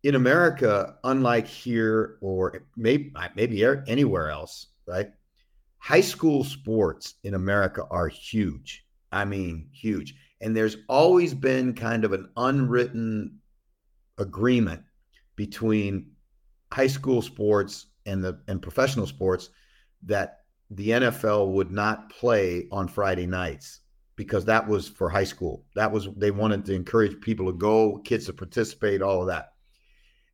In 0.02 0.16
America, 0.16 0.96
unlike 1.04 1.46
here 1.46 2.18
or 2.22 2.64
maybe 2.76 3.14
maybe 3.36 3.64
anywhere 3.88 4.32
else, 4.32 4.68
right? 4.88 5.12
high 5.84 6.00
school 6.00 6.46
sports 6.46 7.16
in 7.26 7.34
America 7.34 7.86
are 7.92 8.08
huge. 8.08 8.86
I 9.12 9.26
mean, 9.26 9.68
huge. 9.74 10.16
And 10.40 10.56
there's 10.56 10.78
always 10.88 11.34
been 11.34 11.74
kind 11.74 12.06
of 12.06 12.14
an 12.14 12.30
unwritten 12.38 13.40
agreement 14.18 14.82
between 15.36 16.12
high 16.72 16.88
school 16.88 17.22
sports 17.22 17.88
and 18.06 18.24
the 18.24 18.40
and 18.48 18.62
professional 18.62 19.06
sports 19.06 19.50
that 20.04 20.43
the 20.70 20.90
NFL 20.90 21.52
would 21.54 21.72
not 21.72 22.10
play 22.10 22.68
on 22.72 22.88
Friday 22.88 23.28
nights 23.28 23.82
because 24.16 24.46
that 24.46 24.68
was 24.68 24.88
for 24.88 25.10
high 25.10 25.24
school. 25.24 25.66
That 25.76 25.92
was 25.92 26.08
they 26.16 26.32
wanted 26.32 26.66
to 26.66 26.74
encourage 26.74 27.20
people 27.22 27.48
to 27.48 27.54
go, 27.54 27.98
kids 28.00 28.26
to 28.28 28.34
participate, 28.34 29.02
all 29.02 29.22
of 29.22 29.28
that. 29.28 29.54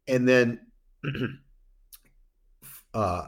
And 0.07 0.27
then 0.27 0.59
uh, 2.93 3.27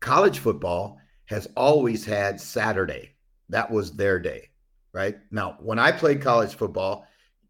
college 0.00 0.38
football 0.38 0.98
has 1.26 1.48
always 1.56 2.04
had 2.04 2.40
Saturday. 2.40 3.14
That 3.48 3.70
was 3.70 3.92
their 3.92 4.18
day, 4.18 4.50
right? 4.92 5.16
Now, 5.30 5.56
when 5.60 5.78
I 5.78 5.92
played 5.92 6.22
college 6.22 6.54
football, 6.54 7.06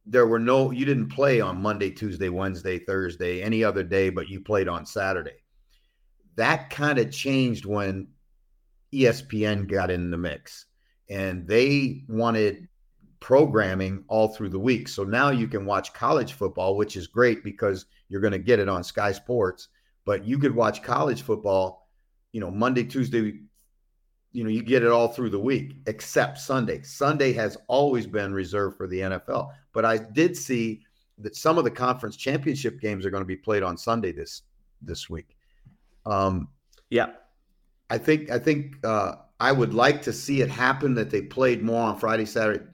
there 0.06 0.26
were 0.26 0.38
no, 0.38 0.70
you 0.70 0.84
didn't 0.84 1.08
play 1.08 1.40
on 1.40 1.62
Monday, 1.62 1.90
Tuesday, 1.90 2.28
Wednesday, 2.28 2.78
Thursday, 2.78 3.42
any 3.42 3.64
other 3.64 3.82
day, 3.82 4.10
but 4.10 4.28
you 4.28 4.40
played 4.40 4.68
on 4.68 4.84
Saturday. 4.84 5.42
That 6.36 6.68
kind 6.68 6.98
of 6.98 7.10
changed 7.10 7.64
when 7.64 8.08
ESPN 9.02 9.68
got 9.68 9.90
in 9.90 10.10
the 10.10 10.18
mix 10.18 10.66
and 11.10 11.46
they 11.46 12.04
wanted 12.08 12.68
programming 13.20 14.04
all 14.08 14.28
through 14.28 14.50
the 14.50 14.58
week. 14.58 14.88
So 14.88 15.04
now 15.04 15.30
you 15.30 15.48
can 15.48 15.64
watch 15.64 15.94
college 15.94 16.34
football, 16.34 16.76
which 16.76 16.96
is 16.96 17.06
great 17.06 17.42
because 17.42 17.86
you're 18.08 18.20
going 18.20 18.32
to 18.32 18.38
get 18.38 18.58
it 18.58 18.68
on 18.68 18.84
Sky 18.84 19.12
Sports. 19.12 19.68
But 20.04 20.26
you 20.26 20.38
could 20.38 20.54
watch 20.54 20.82
college 20.82 21.22
football, 21.22 21.88
you 22.32 22.40
know, 22.40 22.50
Monday, 22.50 22.84
Tuesday, 22.84 23.40
you 24.32 24.44
know, 24.44 24.50
you 24.50 24.62
get 24.62 24.82
it 24.82 24.90
all 24.90 25.08
through 25.08 25.30
the 25.30 25.38
week 25.38 25.76
except 25.86 26.38
Sunday. 26.38 26.82
Sunday 26.82 27.32
has 27.32 27.56
always 27.66 28.06
been 28.06 28.34
reserved 28.34 28.76
for 28.76 28.86
the 28.86 28.98
NFL. 28.98 29.52
But 29.72 29.84
I 29.84 29.96
did 29.96 30.36
see 30.36 30.82
that 31.18 31.36
some 31.36 31.56
of 31.56 31.64
the 31.64 31.70
conference 31.70 32.16
championship 32.16 32.80
games 32.80 33.06
are 33.06 33.10
going 33.10 33.22
to 33.22 33.26
be 33.26 33.36
played 33.36 33.62
on 33.62 33.78
Sunday 33.78 34.12
this 34.12 34.42
this 34.82 35.08
week. 35.08 35.36
Um, 36.04 36.48
yeah, 36.90 37.12
I 37.94 37.98
think 37.98 38.28
I 38.28 38.40
think 38.40 38.84
uh, 38.84 39.14
I 39.38 39.52
would 39.52 39.72
like 39.72 40.02
to 40.02 40.12
see 40.12 40.40
it 40.40 40.50
happen 40.50 40.94
that 40.94 41.10
they 41.10 41.22
played 41.22 41.62
more 41.62 41.80
on 41.80 41.96
Friday, 41.96 42.24
Saturday, 42.24 42.64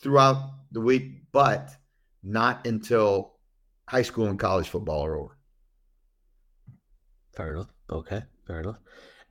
throughout 0.00 0.38
the 0.72 0.80
week, 0.80 1.30
but 1.32 1.70
not 2.22 2.66
until 2.66 3.34
high 3.86 4.02
school 4.02 4.26
and 4.26 4.38
college 4.38 4.70
football 4.70 5.04
are 5.04 5.18
over. 5.18 5.36
Fair 7.36 7.52
enough. 7.52 7.68
Okay, 7.90 8.22
fair 8.46 8.60
enough. 8.60 8.78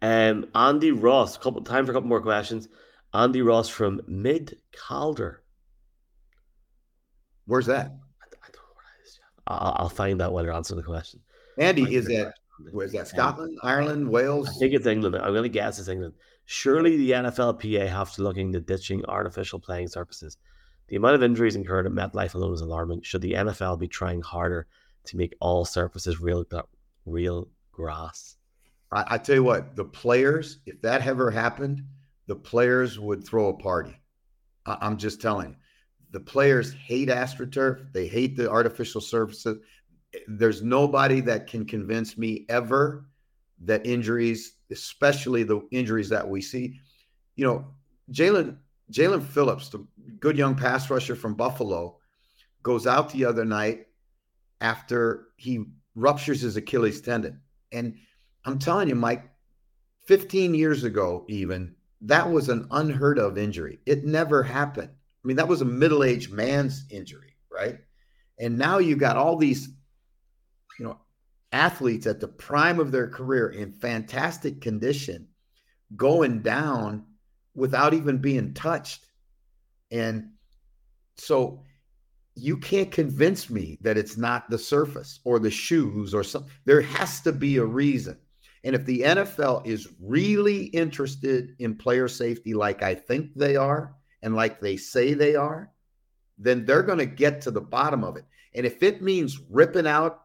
Um, 0.03 0.45
Andy 0.53 0.91
Ross, 0.91 1.35
couple 1.35 1.63
time 1.63 1.87
for 1.87 1.93
a 1.93 1.95
couple 1.95 2.09
more 2.09 2.21
questions. 2.21 2.67
Andy 3.11 3.41
Ross 3.41 3.69
from 3.69 4.01
Mid 4.07 4.57
Calder. 4.75 5.41
Where's 7.45 7.65
that? 7.65 7.87
I, 7.87 8.25
I 8.25 8.49
don't 8.51 8.55
know 8.55 8.75
where 8.75 8.85
that 8.85 9.07
is. 9.07 9.19
I'll, 9.47 9.75
I'll 9.79 9.89
find 9.89 10.21
out 10.21 10.31
while 10.31 10.43
you're 10.43 10.53
answering 10.53 10.77
the 10.77 10.85
question. 10.85 11.21
Andy, 11.57 11.95
is 11.95 12.05
that 12.05 12.35
where's 12.71 12.91
that? 12.93 13.07
Scotland, 13.07 13.57
Ireland, 13.63 14.09
Wales? 14.09 14.49
I 14.49 14.53
think 14.53 14.73
it's 14.73 14.85
England. 14.85 15.15
I'm 15.15 15.33
going 15.33 15.43
to 15.43 15.49
guess 15.49 15.79
it's 15.79 15.87
England. 15.87 16.13
Surely 16.45 16.97
the 16.97 17.11
NFLPA 17.11 17.87
have 17.87 18.13
to 18.13 18.23
look 18.23 18.37
into 18.37 18.59
ditching 18.59 19.05
artificial 19.05 19.59
playing 19.59 19.87
surfaces. 19.87 20.37
The 20.87 20.97
amount 20.97 21.15
of 21.15 21.23
injuries 21.23 21.55
incurred 21.55 21.85
at 21.85 21.91
MetLife 21.91 22.35
alone 22.35 22.53
is 22.53 22.61
alarming. 22.61 23.01
Should 23.01 23.21
the 23.21 23.33
NFL 23.33 23.79
be 23.79 23.87
trying 23.87 24.21
harder 24.21 24.67
to 25.05 25.17
make 25.17 25.35
all 25.39 25.65
surfaces 25.65 26.19
real, 26.19 26.45
real 27.05 27.47
grass? 27.71 28.35
I, 28.91 29.15
I 29.15 29.17
tell 29.17 29.35
you 29.35 29.43
what, 29.43 29.75
the 29.75 29.85
players, 29.85 30.59
if 30.65 30.81
that 30.81 31.05
ever 31.07 31.31
happened, 31.31 31.83
the 32.27 32.35
players 32.35 32.99
would 32.99 33.25
throw 33.25 33.47
a 33.47 33.53
party. 33.53 33.95
I, 34.65 34.77
I'm 34.81 34.97
just 34.97 35.21
telling 35.21 35.49
you. 35.49 35.55
The 36.11 36.19
players 36.19 36.73
hate 36.73 37.09
AstroTurf. 37.09 37.91
They 37.91 38.07
hate 38.07 38.37
the 38.37 38.49
artificial 38.49 39.01
surfaces. 39.01 39.57
There's 40.27 40.61
nobody 40.61 41.21
that 41.21 41.47
can 41.47 41.65
convince 41.65 42.17
me 42.17 42.45
ever 42.49 43.05
that 43.63 43.85
injuries, 43.85 44.53
especially 44.71 45.43
the 45.43 45.61
injuries 45.71 46.09
that 46.09 46.27
we 46.27 46.41
see, 46.41 46.79
you 47.35 47.45
know, 47.45 47.65
Jalen 48.11 48.57
Jaelan 48.91 49.23
Phillips, 49.23 49.69
the 49.69 49.85
good 50.19 50.37
young 50.37 50.55
pass 50.55 50.89
rusher 50.89 51.15
from 51.15 51.35
Buffalo, 51.35 51.97
goes 52.61 52.85
out 52.85 53.11
the 53.11 53.25
other 53.25 53.45
night 53.45 53.87
after 54.61 55.27
he 55.37 55.65
ruptures 55.95 56.41
his 56.41 56.55
Achilles 56.57 57.01
tendon. 57.01 57.41
And 57.71 57.95
I'm 58.45 58.59
telling 58.59 58.89
you, 58.89 58.95
Mike, 58.95 59.29
15 60.05 60.53
years 60.53 60.83
ago, 60.83 61.25
even, 61.27 61.75
that 62.01 62.29
was 62.29 62.49
an 62.49 62.67
unheard 62.71 63.17
of 63.17 63.37
injury. 63.37 63.79
It 63.85 64.03
never 64.05 64.43
happened. 64.43 64.89
I 64.89 65.27
mean, 65.27 65.37
that 65.37 65.47
was 65.47 65.61
a 65.61 65.65
middle 65.65 66.03
aged 66.03 66.31
man's 66.31 66.85
injury, 66.89 67.35
right? 67.51 67.79
And 68.39 68.57
now 68.57 68.79
you 68.79 68.95
got 68.95 69.17
all 69.17 69.37
these, 69.37 69.69
you 70.79 70.85
know, 70.85 70.99
athletes 71.51 72.07
at 72.07 72.19
the 72.19 72.27
prime 72.27 72.79
of 72.79 72.91
their 72.91 73.07
career 73.07 73.49
in 73.49 73.71
fantastic 73.71 74.61
condition 74.61 75.27
going 75.95 76.41
down 76.41 77.05
without 77.55 77.93
even 77.93 78.17
being 78.17 78.53
touched. 78.53 79.05
And 79.91 80.31
so 81.17 81.63
you 82.35 82.57
can't 82.57 82.91
convince 82.91 83.49
me 83.49 83.77
that 83.81 83.97
it's 83.97 84.17
not 84.17 84.49
the 84.49 84.57
surface 84.57 85.19
or 85.23 85.37
the 85.37 85.51
shoes 85.51 86.13
or 86.13 86.23
something. 86.23 86.51
There 86.65 86.81
has 86.81 87.21
to 87.21 87.31
be 87.31 87.57
a 87.57 87.65
reason. 87.65 88.17
And 88.63 88.75
if 88.75 88.85
the 88.85 89.01
NFL 89.01 89.67
is 89.67 89.89
really 90.01 90.65
interested 90.67 91.55
in 91.59 91.75
player 91.75 92.07
safety, 92.07 92.53
like 92.53 92.81
I 92.81 92.95
think 92.95 93.35
they 93.35 93.55
are, 93.55 93.93
and 94.21 94.35
like 94.35 94.59
they 94.59 94.77
say 94.77 95.13
they 95.13 95.35
are, 95.35 95.69
then 96.37 96.65
they're 96.65 96.81
going 96.81 96.99
to 96.99 97.05
get 97.05 97.41
to 97.41 97.51
the 97.51 97.61
bottom 97.61 98.03
of 98.03 98.15
it. 98.15 98.25
And 98.55 98.65
if 98.65 98.81
it 98.81 99.01
means 99.01 99.39
ripping 99.49 99.85
out 99.85 100.22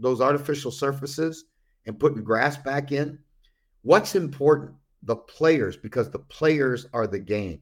those 0.00 0.20
artificial 0.20 0.70
surfaces 0.70 1.44
and 1.86 1.98
putting 1.98 2.22
grass 2.22 2.56
back 2.56 2.92
in, 2.92 3.18
what's 3.82 4.14
important? 4.14 4.72
The 5.04 5.16
players, 5.16 5.76
because 5.76 6.10
the 6.10 6.18
players 6.18 6.86
are 6.92 7.06
the 7.06 7.18
game, 7.18 7.60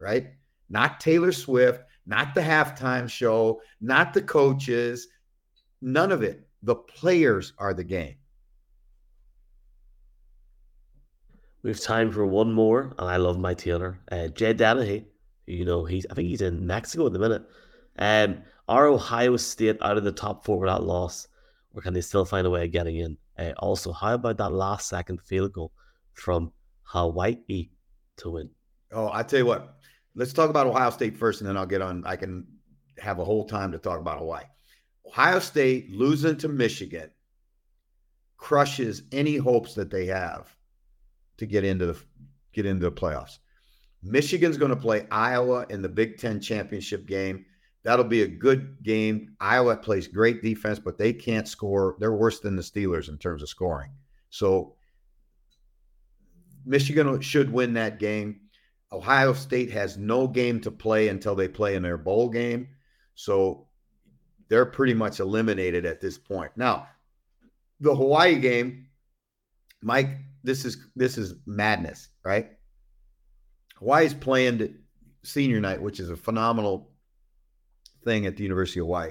right? 0.00 0.28
Not 0.68 1.00
Taylor 1.00 1.32
Swift, 1.32 1.82
not 2.06 2.34
the 2.34 2.40
halftime 2.40 3.08
show, 3.08 3.60
not 3.80 4.14
the 4.14 4.22
coaches, 4.22 5.08
none 5.82 6.12
of 6.12 6.22
it. 6.22 6.46
The 6.62 6.76
players 6.76 7.52
are 7.58 7.74
the 7.74 7.84
game. 7.84 8.16
We 11.62 11.70
have 11.70 11.80
time 11.80 12.12
for 12.12 12.24
one 12.24 12.52
more, 12.52 12.94
and 12.96 13.08
I 13.08 13.16
love 13.16 13.38
my 13.38 13.52
Taylor. 13.52 13.98
Uh, 14.10 14.28
Jed 14.28 14.58
Danahy, 14.58 15.04
you 15.46 15.64
know, 15.64 15.84
he's 15.84 16.06
I 16.08 16.14
think 16.14 16.28
he's 16.28 16.42
in 16.42 16.64
Mexico 16.64 17.06
at 17.06 17.12
the 17.12 17.18
minute. 17.18 17.42
Um, 17.98 18.42
are 18.68 18.86
Ohio 18.86 19.36
State 19.36 19.78
out 19.80 19.96
of 19.96 20.04
the 20.04 20.12
top 20.12 20.44
four 20.44 20.60
without 20.60 20.84
loss, 20.84 21.26
or 21.76 21.82
can 21.82 21.92
they 21.92 22.00
still 22.00 22.24
find 22.24 22.46
a 22.46 22.50
way 22.50 22.64
of 22.64 22.72
getting 22.72 22.96
in? 22.96 23.18
Uh, 23.38 23.52
also, 23.58 23.92
how 23.92 24.14
about 24.14 24.38
that 24.38 24.50
last 24.50 24.88
second 24.88 25.20
field 25.20 25.52
goal 25.52 25.72
from 26.14 26.50
Hawaii 26.82 27.68
to 28.16 28.30
win? 28.30 28.50
Oh, 28.92 29.10
I 29.12 29.22
tell 29.22 29.40
you 29.40 29.46
what, 29.46 29.76
let's 30.14 30.32
talk 30.32 30.48
about 30.48 30.66
Ohio 30.66 30.90
State 30.90 31.18
first, 31.18 31.40
and 31.40 31.48
then 31.48 31.56
I'll 31.56 31.66
get 31.66 31.82
on. 31.82 32.02
I 32.06 32.16
can 32.16 32.46
have 32.98 33.18
a 33.18 33.24
whole 33.24 33.44
time 33.44 33.70
to 33.72 33.78
talk 33.78 34.00
about 34.00 34.18
Hawaii. 34.18 34.44
Ohio 35.06 35.38
State 35.38 35.90
losing 35.92 36.36
to 36.38 36.48
Michigan 36.48 37.10
crushes 38.38 39.02
any 39.12 39.36
hopes 39.36 39.74
that 39.74 39.90
they 39.90 40.06
have 40.06 40.56
to 41.36 41.46
get 41.46 41.64
into 41.64 41.86
the 41.86 42.02
get 42.52 42.64
into 42.64 42.88
the 42.88 42.92
playoffs. 42.92 43.38
Michigan's 44.02 44.56
going 44.56 44.70
to 44.70 44.76
play 44.76 45.06
Iowa 45.10 45.66
in 45.68 45.82
the 45.82 45.88
Big 45.88 46.16
Ten 46.16 46.40
championship 46.40 47.06
game. 47.06 47.44
That'll 47.86 48.04
be 48.04 48.22
a 48.22 48.26
good 48.26 48.82
game. 48.82 49.36
Iowa 49.38 49.76
plays 49.76 50.08
great 50.08 50.42
defense, 50.42 50.80
but 50.80 50.98
they 50.98 51.12
can't 51.12 51.46
score. 51.46 51.94
They're 52.00 52.12
worse 52.12 52.40
than 52.40 52.56
the 52.56 52.62
Steelers 52.62 53.08
in 53.08 53.16
terms 53.16 53.42
of 53.42 53.48
scoring. 53.48 53.92
So 54.28 54.74
Michigan 56.64 57.20
should 57.20 57.52
win 57.52 57.74
that 57.74 58.00
game. 58.00 58.40
Ohio 58.90 59.34
State 59.34 59.70
has 59.70 59.96
no 59.96 60.26
game 60.26 60.60
to 60.62 60.72
play 60.72 61.06
until 61.06 61.36
they 61.36 61.46
play 61.46 61.76
in 61.76 61.84
their 61.84 61.96
bowl 61.96 62.28
game. 62.28 62.70
So 63.14 63.68
they're 64.48 64.66
pretty 64.66 64.94
much 64.94 65.20
eliminated 65.20 65.86
at 65.86 66.00
this 66.00 66.18
point. 66.18 66.50
Now, 66.56 66.88
the 67.78 67.94
Hawaii 67.94 68.40
game, 68.40 68.88
Mike, 69.80 70.10
this 70.42 70.64
is 70.64 70.88
this 70.96 71.16
is 71.16 71.36
madness, 71.46 72.08
right? 72.24 72.50
Hawaii's 73.76 74.12
playing 74.12 74.74
senior 75.22 75.60
night, 75.60 75.80
which 75.80 76.00
is 76.00 76.10
a 76.10 76.16
phenomenal 76.16 76.90
thing 78.06 78.24
at 78.24 78.36
the 78.36 78.42
University 78.42 78.80
of 78.80 78.86
Hawaii, 78.86 79.10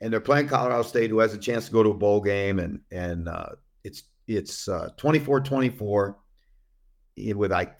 and 0.00 0.12
they're 0.12 0.20
playing 0.20 0.48
Colorado 0.48 0.82
State, 0.82 1.10
who 1.10 1.20
has 1.20 1.34
a 1.34 1.38
chance 1.38 1.66
to 1.66 1.72
go 1.72 1.84
to 1.84 1.90
a 1.90 1.94
bowl 1.94 2.20
game, 2.20 2.58
and 2.58 2.80
and 2.90 3.28
uh, 3.28 3.50
it's 3.84 4.02
it's 4.26 4.68
uh, 4.68 4.88
24-24 4.98 6.16
with 7.36 7.52
like 7.52 7.76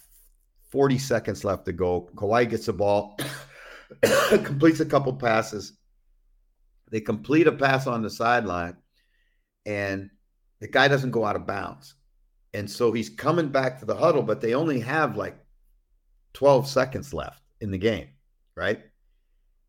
40 0.70 0.98
seconds 0.98 1.44
left 1.44 1.64
to 1.64 1.72
go. 1.72 2.08
Hawaii 2.16 2.46
gets 2.46 2.66
the 2.66 2.72
ball, 2.72 3.18
completes 4.44 4.78
a 4.78 4.86
couple 4.86 5.12
passes. 5.14 5.72
They 6.90 7.00
complete 7.00 7.48
a 7.48 7.52
pass 7.52 7.88
on 7.88 8.02
the 8.02 8.10
sideline, 8.10 8.76
and 9.64 10.10
the 10.60 10.68
guy 10.68 10.86
doesn't 10.86 11.10
go 11.10 11.24
out 11.24 11.36
of 11.36 11.46
bounds. 11.46 11.94
And 12.54 12.70
so 12.70 12.92
he's 12.92 13.10
coming 13.10 13.48
back 13.48 13.80
to 13.80 13.84
the 13.84 13.96
huddle, 13.96 14.22
but 14.22 14.40
they 14.40 14.54
only 14.54 14.80
have 14.80 15.16
like 15.16 15.36
12 16.34 16.68
seconds 16.68 17.12
left 17.12 17.42
in 17.60 17.70
the 17.70 17.78
game, 17.78 18.08
right? 18.54 18.82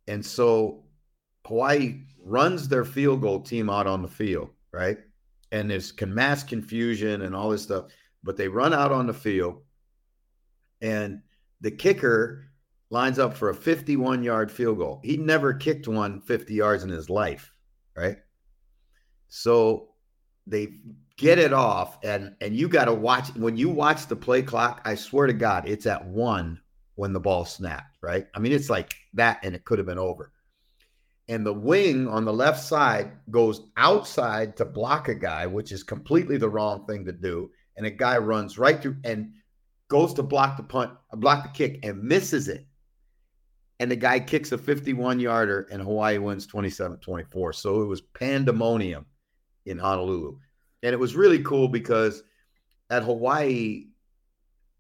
And 0.07 0.25
so 0.25 0.83
Hawaii 1.45 2.01
runs 2.23 2.67
their 2.67 2.85
field 2.85 3.21
goal 3.21 3.41
team 3.41 3.69
out 3.69 3.87
on 3.87 4.01
the 4.01 4.07
field, 4.07 4.49
right? 4.71 4.97
And 5.51 5.69
there's 5.69 5.91
can 5.91 6.13
mass 6.13 6.43
confusion 6.43 7.21
and 7.21 7.35
all 7.35 7.49
this 7.49 7.63
stuff, 7.63 7.85
but 8.23 8.37
they 8.37 8.47
run 8.47 8.73
out 8.73 8.91
on 8.91 9.07
the 9.07 9.13
field 9.13 9.61
and 10.81 11.21
the 11.61 11.71
kicker 11.71 12.45
lines 12.89 13.19
up 13.19 13.35
for 13.35 13.49
a 13.49 13.55
51 13.55 14.23
yard 14.23 14.51
field 14.51 14.77
goal. 14.77 15.01
He 15.03 15.17
never 15.17 15.53
kicked 15.53 15.87
one 15.87 16.21
50 16.21 16.53
yards 16.53 16.83
in 16.83 16.89
his 16.89 17.09
life, 17.09 17.53
right? 17.95 18.17
So 19.29 19.89
they 20.45 20.69
get 21.17 21.39
it 21.39 21.51
off 21.51 21.97
and 22.03 22.35
and 22.41 22.55
you 22.55 22.67
got 22.69 22.85
to 22.85 22.93
watch 22.93 23.29
when 23.35 23.57
you 23.57 23.69
watch 23.69 24.05
the 24.07 24.15
play 24.15 24.41
clock 24.41 24.81
i 24.85 24.93
swear 24.93 25.27
to 25.27 25.33
god 25.33 25.67
it's 25.67 25.87
at 25.87 26.05
one 26.05 26.59
when 26.97 27.13
the 27.13 27.19
ball 27.19 27.45
snapped 27.45 27.97
right 28.01 28.27
i 28.35 28.39
mean 28.39 28.51
it's 28.51 28.69
like 28.69 28.93
that 29.13 29.39
and 29.43 29.55
it 29.55 29.63
could 29.65 29.79
have 29.79 29.87
been 29.87 29.97
over 29.97 30.31
and 31.29 31.45
the 31.45 31.53
wing 31.53 32.07
on 32.07 32.25
the 32.25 32.33
left 32.33 32.63
side 32.63 33.11
goes 33.31 33.67
outside 33.77 34.55
to 34.57 34.65
block 34.65 35.07
a 35.07 35.15
guy 35.15 35.45
which 35.45 35.71
is 35.71 35.83
completely 35.83 36.37
the 36.37 36.49
wrong 36.49 36.85
thing 36.85 37.05
to 37.05 37.11
do 37.11 37.49
and 37.77 37.85
a 37.85 37.91
guy 37.91 38.17
runs 38.17 38.57
right 38.57 38.81
through 38.81 38.97
and 39.03 39.31
goes 39.87 40.13
to 40.13 40.23
block 40.23 40.57
the 40.57 40.63
punt 40.63 40.91
block 41.13 41.43
the 41.43 41.49
kick 41.49 41.79
and 41.83 42.03
misses 42.03 42.49
it 42.49 42.67
and 43.79 43.91
the 43.91 43.95
guy 43.95 44.19
kicks 44.19 44.51
a 44.51 44.57
51 44.57 45.19
yarder, 45.19 45.67
and 45.71 45.81
Hawaii 45.81 46.17
wins 46.17 46.47
27 46.47 46.97
24. 46.97 47.53
So 47.53 47.81
it 47.81 47.85
was 47.85 48.01
pandemonium 48.01 49.05
in 49.65 49.77
Honolulu. 49.77 50.37
And 50.83 50.93
it 50.93 50.99
was 50.99 51.15
really 51.15 51.43
cool 51.43 51.67
because 51.67 52.23
at 52.89 53.03
Hawaii 53.03 53.85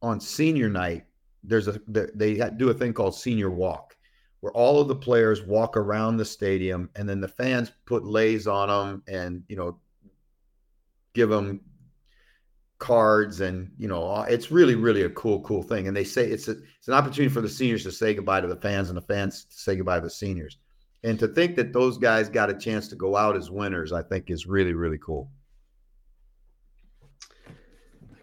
on 0.01 0.19
senior 0.19 0.69
night, 0.69 1.05
there's 1.43 1.67
a 1.67 1.79
they 1.87 2.35
do 2.57 2.69
a 2.69 2.73
thing 2.73 2.93
called 2.93 3.15
senior 3.15 3.49
walk 3.49 3.95
where 4.41 4.53
all 4.53 4.79
of 4.79 4.87
the 4.87 4.95
players 4.95 5.41
walk 5.43 5.77
around 5.77 6.17
the 6.17 6.25
stadium 6.25 6.89
and 6.95 7.07
then 7.07 7.19
the 7.19 7.27
fans 7.27 7.71
put 7.85 8.03
leis 8.03 8.47
on 8.47 8.69
them 8.69 9.03
and 9.07 9.43
you 9.47 9.55
know 9.55 9.79
give 11.13 11.29
them 11.29 11.61
cards 12.79 13.41
and 13.41 13.71
you 13.79 13.87
know 13.87 14.21
it's 14.29 14.51
really 14.51 14.75
really 14.75 15.03
a 15.03 15.09
cool 15.09 15.41
cool 15.41 15.63
thing. 15.63 15.87
And 15.87 15.97
they 15.97 16.03
say 16.03 16.27
it's 16.27 16.47
a, 16.47 16.51
it's 16.77 16.87
an 16.87 16.93
opportunity 16.93 17.33
for 17.33 17.41
the 17.41 17.49
seniors 17.49 17.83
to 17.83 17.91
say 17.91 18.13
goodbye 18.13 18.41
to 18.41 18.47
the 18.47 18.55
fans 18.55 18.89
and 18.89 18.97
the 18.97 19.01
fans 19.01 19.45
to 19.45 19.57
say 19.57 19.75
goodbye 19.75 19.95
to 19.95 20.01
the 20.01 20.09
seniors. 20.09 20.57
And 21.03 21.17
to 21.19 21.27
think 21.27 21.55
that 21.55 21.73
those 21.73 21.97
guys 21.97 22.27
got 22.27 22.49
a 22.49 22.53
chance 22.53 22.87
to 22.89 22.95
go 22.95 23.15
out 23.15 23.35
as 23.35 23.51
winners 23.51 23.93
i 23.93 24.01
think 24.01 24.29
is 24.29 24.47
really 24.47 24.73
really 24.73 24.97
cool 24.97 25.29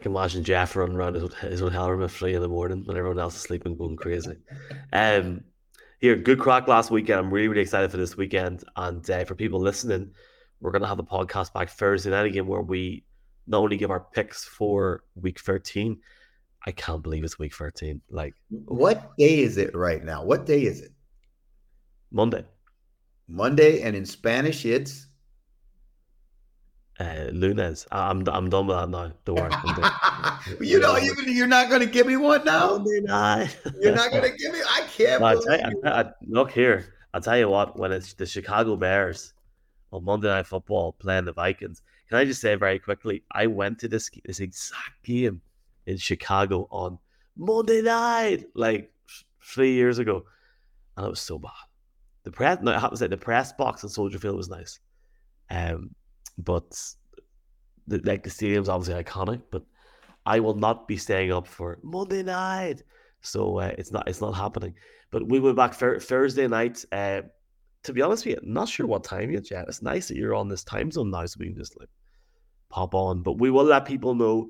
can 0.05 0.12
imagine 0.12 0.45
Jeff 0.45 0.77
running 0.77 0.97
around 0.97 1.14
his, 1.14 1.33
his 1.37 1.61
hotel 1.61 1.90
room 1.90 2.03
at 2.03 2.11
three 2.11 2.35
in 2.35 2.43
the 2.43 2.49
morning 2.49 2.83
when 2.85 2.99
everyone 2.99 3.19
else 3.19 3.37
is 3.37 3.40
sleeping, 3.40 3.75
going 3.75 3.97
crazy. 3.97 4.37
Um, 4.93 5.45
here, 5.99 6.14
good 6.14 6.38
crack 6.38 6.69
last 6.69 6.90
weekend. 6.90 7.19
I'm 7.19 7.33
really, 7.33 7.49
really 7.49 7.62
excited 7.62 7.90
for 7.90 7.97
this 7.97 8.14
weekend. 8.14 8.64
And 8.77 9.09
uh, 9.11 9.25
for 9.25 9.35
people 9.35 9.61
listening, 9.61 10.11
we're 10.61 10.73
going 10.73 10.83
to 10.83 10.88
have 10.88 10.99
the 10.99 11.05
podcast 11.05 11.55
back 11.55 11.71
Thursday 11.71 12.11
night 12.11 12.27
again 12.27 12.47
where 12.47 12.61
we 12.61 13.05
not 13.47 13.61
only 13.61 13.79
give 13.79 13.90
our 13.90 14.01
picks 14.12 14.45
for 14.45 15.05
week 15.14 15.40
13, 15.40 15.99
I 16.67 16.73
can't 16.73 17.03
believe 17.03 17.25
it's 17.25 17.38
week 17.38 17.55
13. 17.55 18.03
Like, 18.11 18.35
what 18.51 19.17
day 19.17 19.38
is 19.38 19.57
it 19.57 19.75
right 19.75 20.05
now? 20.05 20.23
What 20.23 20.45
day 20.45 20.64
is 20.64 20.83
it? 20.83 20.93
Monday. 22.12 22.45
Monday, 23.27 23.81
and 23.81 23.97
in 23.97 24.05
Spanish, 24.05 24.67
it's 24.67 25.07
uh, 27.00 27.28
Lunes. 27.33 27.87
I'm 27.90 28.26
I'm 28.28 28.50
done 28.50 28.66
with 28.66 28.76
that 28.76 28.88
now. 28.88 29.12
Don't 29.24 29.37
worry. 29.37 29.50
you 30.66 30.78
know, 30.78 30.96
you, 30.96 31.14
you're 31.26 31.46
not 31.46 31.68
going 31.68 31.80
to 31.80 31.87
give 31.87 32.07
me 32.07 32.16
one 32.16 32.44
now. 32.44 32.85
You're 33.80 33.94
not 33.94 34.11
going 34.11 34.30
to 34.30 34.37
give 34.37 34.52
me. 34.52 34.61
I 34.68 34.87
can't. 34.96 35.20
No, 35.20 35.26
I 35.26 35.35
you, 35.35 35.83
I, 35.85 36.02
I, 36.02 36.11
look 36.26 36.50
here. 36.50 36.94
I'll 37.12 37.20
tell 37.20 37.38
you 37.38 37.48
what. 37.48 37.78
When 37.78 37.92
it's 37.92 38.14
the 38.14 38.26
Chicago 38.26 38.76
Bears 38.76 39.35
on 39.92 40.04
Monday 40.04 40.28
Night 40.28 40.46
Football 40.46 40.92
playing 40.92 41.24
the 41.24 41.33
Vikings, 41.33 41.83
can 42.09 42.18
I 42.18 42.24
just 42.24 42.40
say 42.40 42.54
very 42.54 42.78
quickly? 42.78 43.24
I 43.33 43.46
went 43.46 43.78
to 43.80 43.88
this 43.88 44.11
this 44.24 44.40
exact 44.40 45.02
game 45.02 45.40
in 45.87 45.96
Chicago 45.96 46.68
on 46.70 46.98
Monday 47.37 47.83
night, 47.83 48.46
like 48.54 48.92
three 49.42 49.72
years 49.72 49.98
ago, 49.98 50.24
and 50.96 51.07
it 51.07 51.11
was 51.11 51.20
so 51.20 51.38
bad. 51.38 51.50
The 52.22 52.30
press, 52.30 52.59
no, 52.62 52.72
I 52.72 52.78
have 52.78 52.90
to 52.90 52.96
say, 52.96 53.07
the 53.07 53.16
press 53.16 53.52
box 53.52 53.83
in 53.83 53.88
Soldier 53.88 54.18
Field 54.18 54.37
was 54.37 54.48
nice, 54.48 54.78
um, 55.50 55.94
but 56.38 56.79
the, 57.87 57.99
like 58.05 58.23
the 58.23 58.31
stadium's 58.31 58.68
obviously 58.68 59.03
iconic. 59.03 59.42
But 59.51 59.62
I 60.27 60.40
will 60.40 60.55
not 60.55 60.88
be 60.88 60.97
staying 60.97 61.33
up 61.33 61.47
for 61.47 61.79
Monday 61.83 62.23
night, 62.23 62.83
so 63.20 63.59
uh, 63.59 63.73
it's 63.79 63.92
not 63.92 64.09
it's 64.09 64.20
not 64.20 64.33
happening. 64.33 64.75
But 65.11 65.29
we 65.29 65.40
went 65.40 65.57
back 65.57 65.75
fer- 65.75 66.01
Thursday 66.01 66.49
night. 66.49 66.85
Uh, 66.90 67.23
to 67.85 67.92
be 67.92 68.01
honest 68.01 68.25
with 68.25 68.37
you, 68.37 68.40
not 68.42 68.68
sure 68.68 68.87
what 68.87 69.05
time 69.05 69.31
yet, 69.31 69.44
Jet. 69.44 69.66
It's 69.68 69.83
nice 69.83 70.09
that 70.09 70.16
you're 70.16 70.35
on 70.35 70.49
this 70.49 70.64
time 70.64 70.90
zone 70.90 71.11
now, 71.11 71.27
so 71.27 71.37
we 71.38 71.47
can 71.47 71.57
just 71.57 71.79
like 71.79 71.90
pop 72.70 72.94
on. 72.94 73.23
But 73.23 73.38
we 73.38 73.51
will 73.51 73.64
let 73.64 73.85
people 73.85 74.14
know 74.14 74.49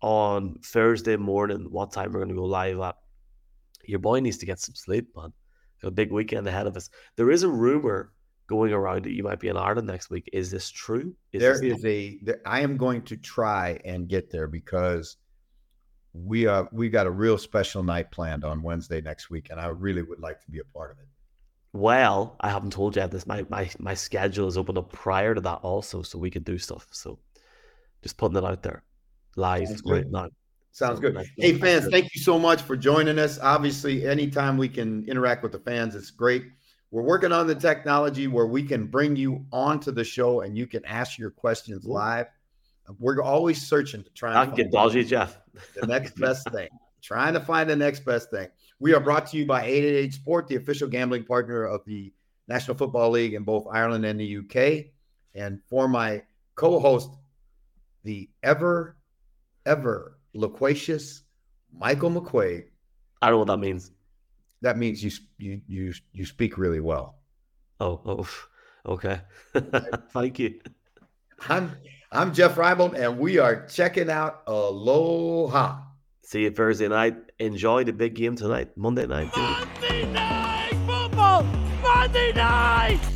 on 0.00 0.56
Thursday 0.62 1.16
morning 1.16 1.66
what 1.70 1.92
time 1.92 2.12
we're 2.12 2.20
going 2.20 2.28
to 2.28 2.34
go 2.34 2.44
live 2.44 2.78
at. 2.80 2.96
Your 3.84 3.98
boy 3.98 4.20
needs 4.20 4.38
to 4.38 4.46
get 4.46 4.60
some 4.60 4.74
sleep, 4.74 5.08
man. 5.16 5.32
Got 5.82 5.88
a 5.88 5.92
big 5.92 6.12
weekend 6.12 6.46
ahead 6.46 6.66
of 6.66 6.76
us. 6.76 6.88
There 7.16 7.30
is 7.30 7.42
a 7.42 7.48
rumor 7.48 8.12
going 8.46 8.72
around 8.72 9.04
that 9.04 9.12
you 9.12 9.22
might 9.22 9.40
be 9.40 9.48
in 9.48 9.56
Ireland 9.56 9.86
next 9.86 10.10
week. 10.10 10.28
Is 10.32 10.50
this 10.50 10.70
true? 10.70 11.14
Is 11.32 11.40
there 11.40 11.58
this 11.60 11.78
is 11.78 11.84
a. 11.84 12.18
There, 12.22 12.40
I 12.46 12.60
am 12.60 12.76
going 12.76 13.02
to 13.02 13.16
try 13.16 13.80
and 13.84 14.08
get 14.08 14.30
there 14.30 14.46
because 14.46 15.16
we 16.12 16.46
are 16.46 16.68
we 16.72 16.88
got 16.88 17.06
a 17.06 17.10
real 17.10 17.38
special 17.38 17.82
night 17.82 18.10
planned 18.10 18.44
on 18.44 18.62
Wednesday 18.62 19.00
next 19.00 19.30
week, 19.30 19.48
and 19.50 19.60
I 19.60 19.66
really 19.68 20.02
would 20.02 20.20
like 20.20 20.40
to 20.42 20.50
be 20.50 20.60
a 20.60 20.64
part 20.76 20.92
of 20.92 20.98
it. 20.98 21.06
Well, 21.72 22.36
I 22.40 22.48
haven't 22.48 22.72
told 22.72 22.96
you 22.96 23.06
this. 23.06 23.26
My 23.26 23.44
my 23.48 23.70
my 23.78 23.94
schedule 23.94 24.48
is 24.48 24.56
opened 24.56 24.78
up 24.78 24.92
prior 24.92 25.34
to 25.34 25.40
that 25.42 25.60
also, 25.62 26.02
so 26.02 26.18
we 26.18 26.30
could 26.30 26.44
do 26.44 26.58
stuff. 26.58 26.86
So 26.90 27.18
just 28.02 28.16
putting 28.16 28.38
it 28.38 28.44
out 28.44 28.62
there 28.62 28.82
live 29.36 29.68
Sounds 29.68 29.82
right 29.84 30.02
good. 30.04 30.12
now. 30.12 30.28
Sounds 30.72 30.98
so, 30.98 31.02
good. 31.02 31.14
Nice, 31.14 31.28
hey 31.36 31.58
fans, 31.58 31.88
thank 31.88 32.14
you 32.14 32.20
so 32.20 32.38
much 32.38 32.62
for 32.62 32.76
joining 32.76 33.18
us. 33.18 33.38
Obviously, 33.40 34.06
anytime 34.06 34.56
we 34.56 34.68
can 34.68 35.04
interact 35.08 35.42
with 35.42 35.52
the 35.52 35.58
fans, 35.58 35.94
it's 35.94 36.10
great. 36.10 36.44
We're 36.96 37.02
working 37.02 37.30
on 37.30 37.46
the 37.46 37.54
technology 37.54 38.26
where 38.26 38.46
we 38.46 38.62
can 38.62 38.86
bring 38.86 39.16
you 39.16 39.44
onto 39.52 39.92
the 39.92 40.02
show 40.02 40.40
and 40.40 40.56
you 40.56 40.66
can 40.66 40.82
ask 40.86 41.18
your 41.18 41.30
questions 41.30 41.84
live. 41.84 42.24
We're 42.98 43.20
always 43.20 43.60
searching 43.66 44.02
to 44.02 44.08
try 44.14 44.42
and 44.42 44.56
get 44.56 44.72
dodgy, 44.72 45.04
Jeff. 45.04 45.38
The 45.78 45.86
next 45.86 46.16
best 46.18 46.50
thing. 46.52 46.70
Trying 47.02 47.34
to 47.34 47.40
find 47.40 47.68
the 47.68 47.76
next 47.76 48.06
best 48.06 48.30
thing. 48.30 48.48
We 48.78 48.94
are 48.94 49.00
brought 49.00 49.26
to 49.26 49.36
you 49.36 49.44
by 49.44 49.64
888 49.64 50.14
Sport, 50.14 50.48
the 50.48 50.56
official 50.56 50.88
gambling 50.88 51.24
partner 51.24 51.64
of 51.66 51.84
the 51.84 52.14
National 52.48 52.78
Football 52.78 53.10
League 53.10 53.34
in 53.34 53.42
both 53.42 53.66
Ireland 53.70 54.06
and 54.06 54.18
the 54.18 54.38
UK. 54.38 54.86
And 55.34 55.60
for 55.68 55.88
my 55.88 56.22
co 56.54 56.80
host, 56.80 57.10
the 58.04 58.30
ever, 58.42 58.96
ever 59.66 60.16
loquacious 60.32 61.24
Michael 61.78 62.10
McQuaid. 62.10 62.68
I 63.20 63.26
don't 63.26 63.34
know 63.34 63.38
what 63.40 63.48
that 63.48 63.58
means. 63.58 63.90
That 64.62 64.78
means 64.78 65.02
you 65.02 65.10
you 65.38 65.60
you 65.66 65.92
you 66.12 66.24
speak 66.24 66.58
really 66.58 66.80
well. 66.80 67.16
Oh, 67.80 68.00
oh, 68.04 68.28
okay. 68.86 69.20
Thank 70.12 70.38
you. 70.38 70.60
I'm 71.48 71.72
I'm 72.10 72.32
Jeff 72.32 72.54
Reinebold, 72.56 72.94
and 72.94 73.18
we 73.18 73.38
are 73.38 73.66
checking 73.66 74.10
out 74.10 74.42
Aloha. 74.46 75.82
See 76.22 76.42
you 76.42 76.50
Thursday 76.50 76.88
night. 76.88 77.16
Enjoy 77.38 77.84
the 77.84 77.92
big 77.92 78.14
game 78.14 78.34
tonight, 78.34 78.76
Monday 78.76 79.06
night. 79.06 79.30
Monday 79.36 80.06
night 80.12 80.72
football. 80.86 81.42
Monday 81.82 82.32
night. 82.32 83.15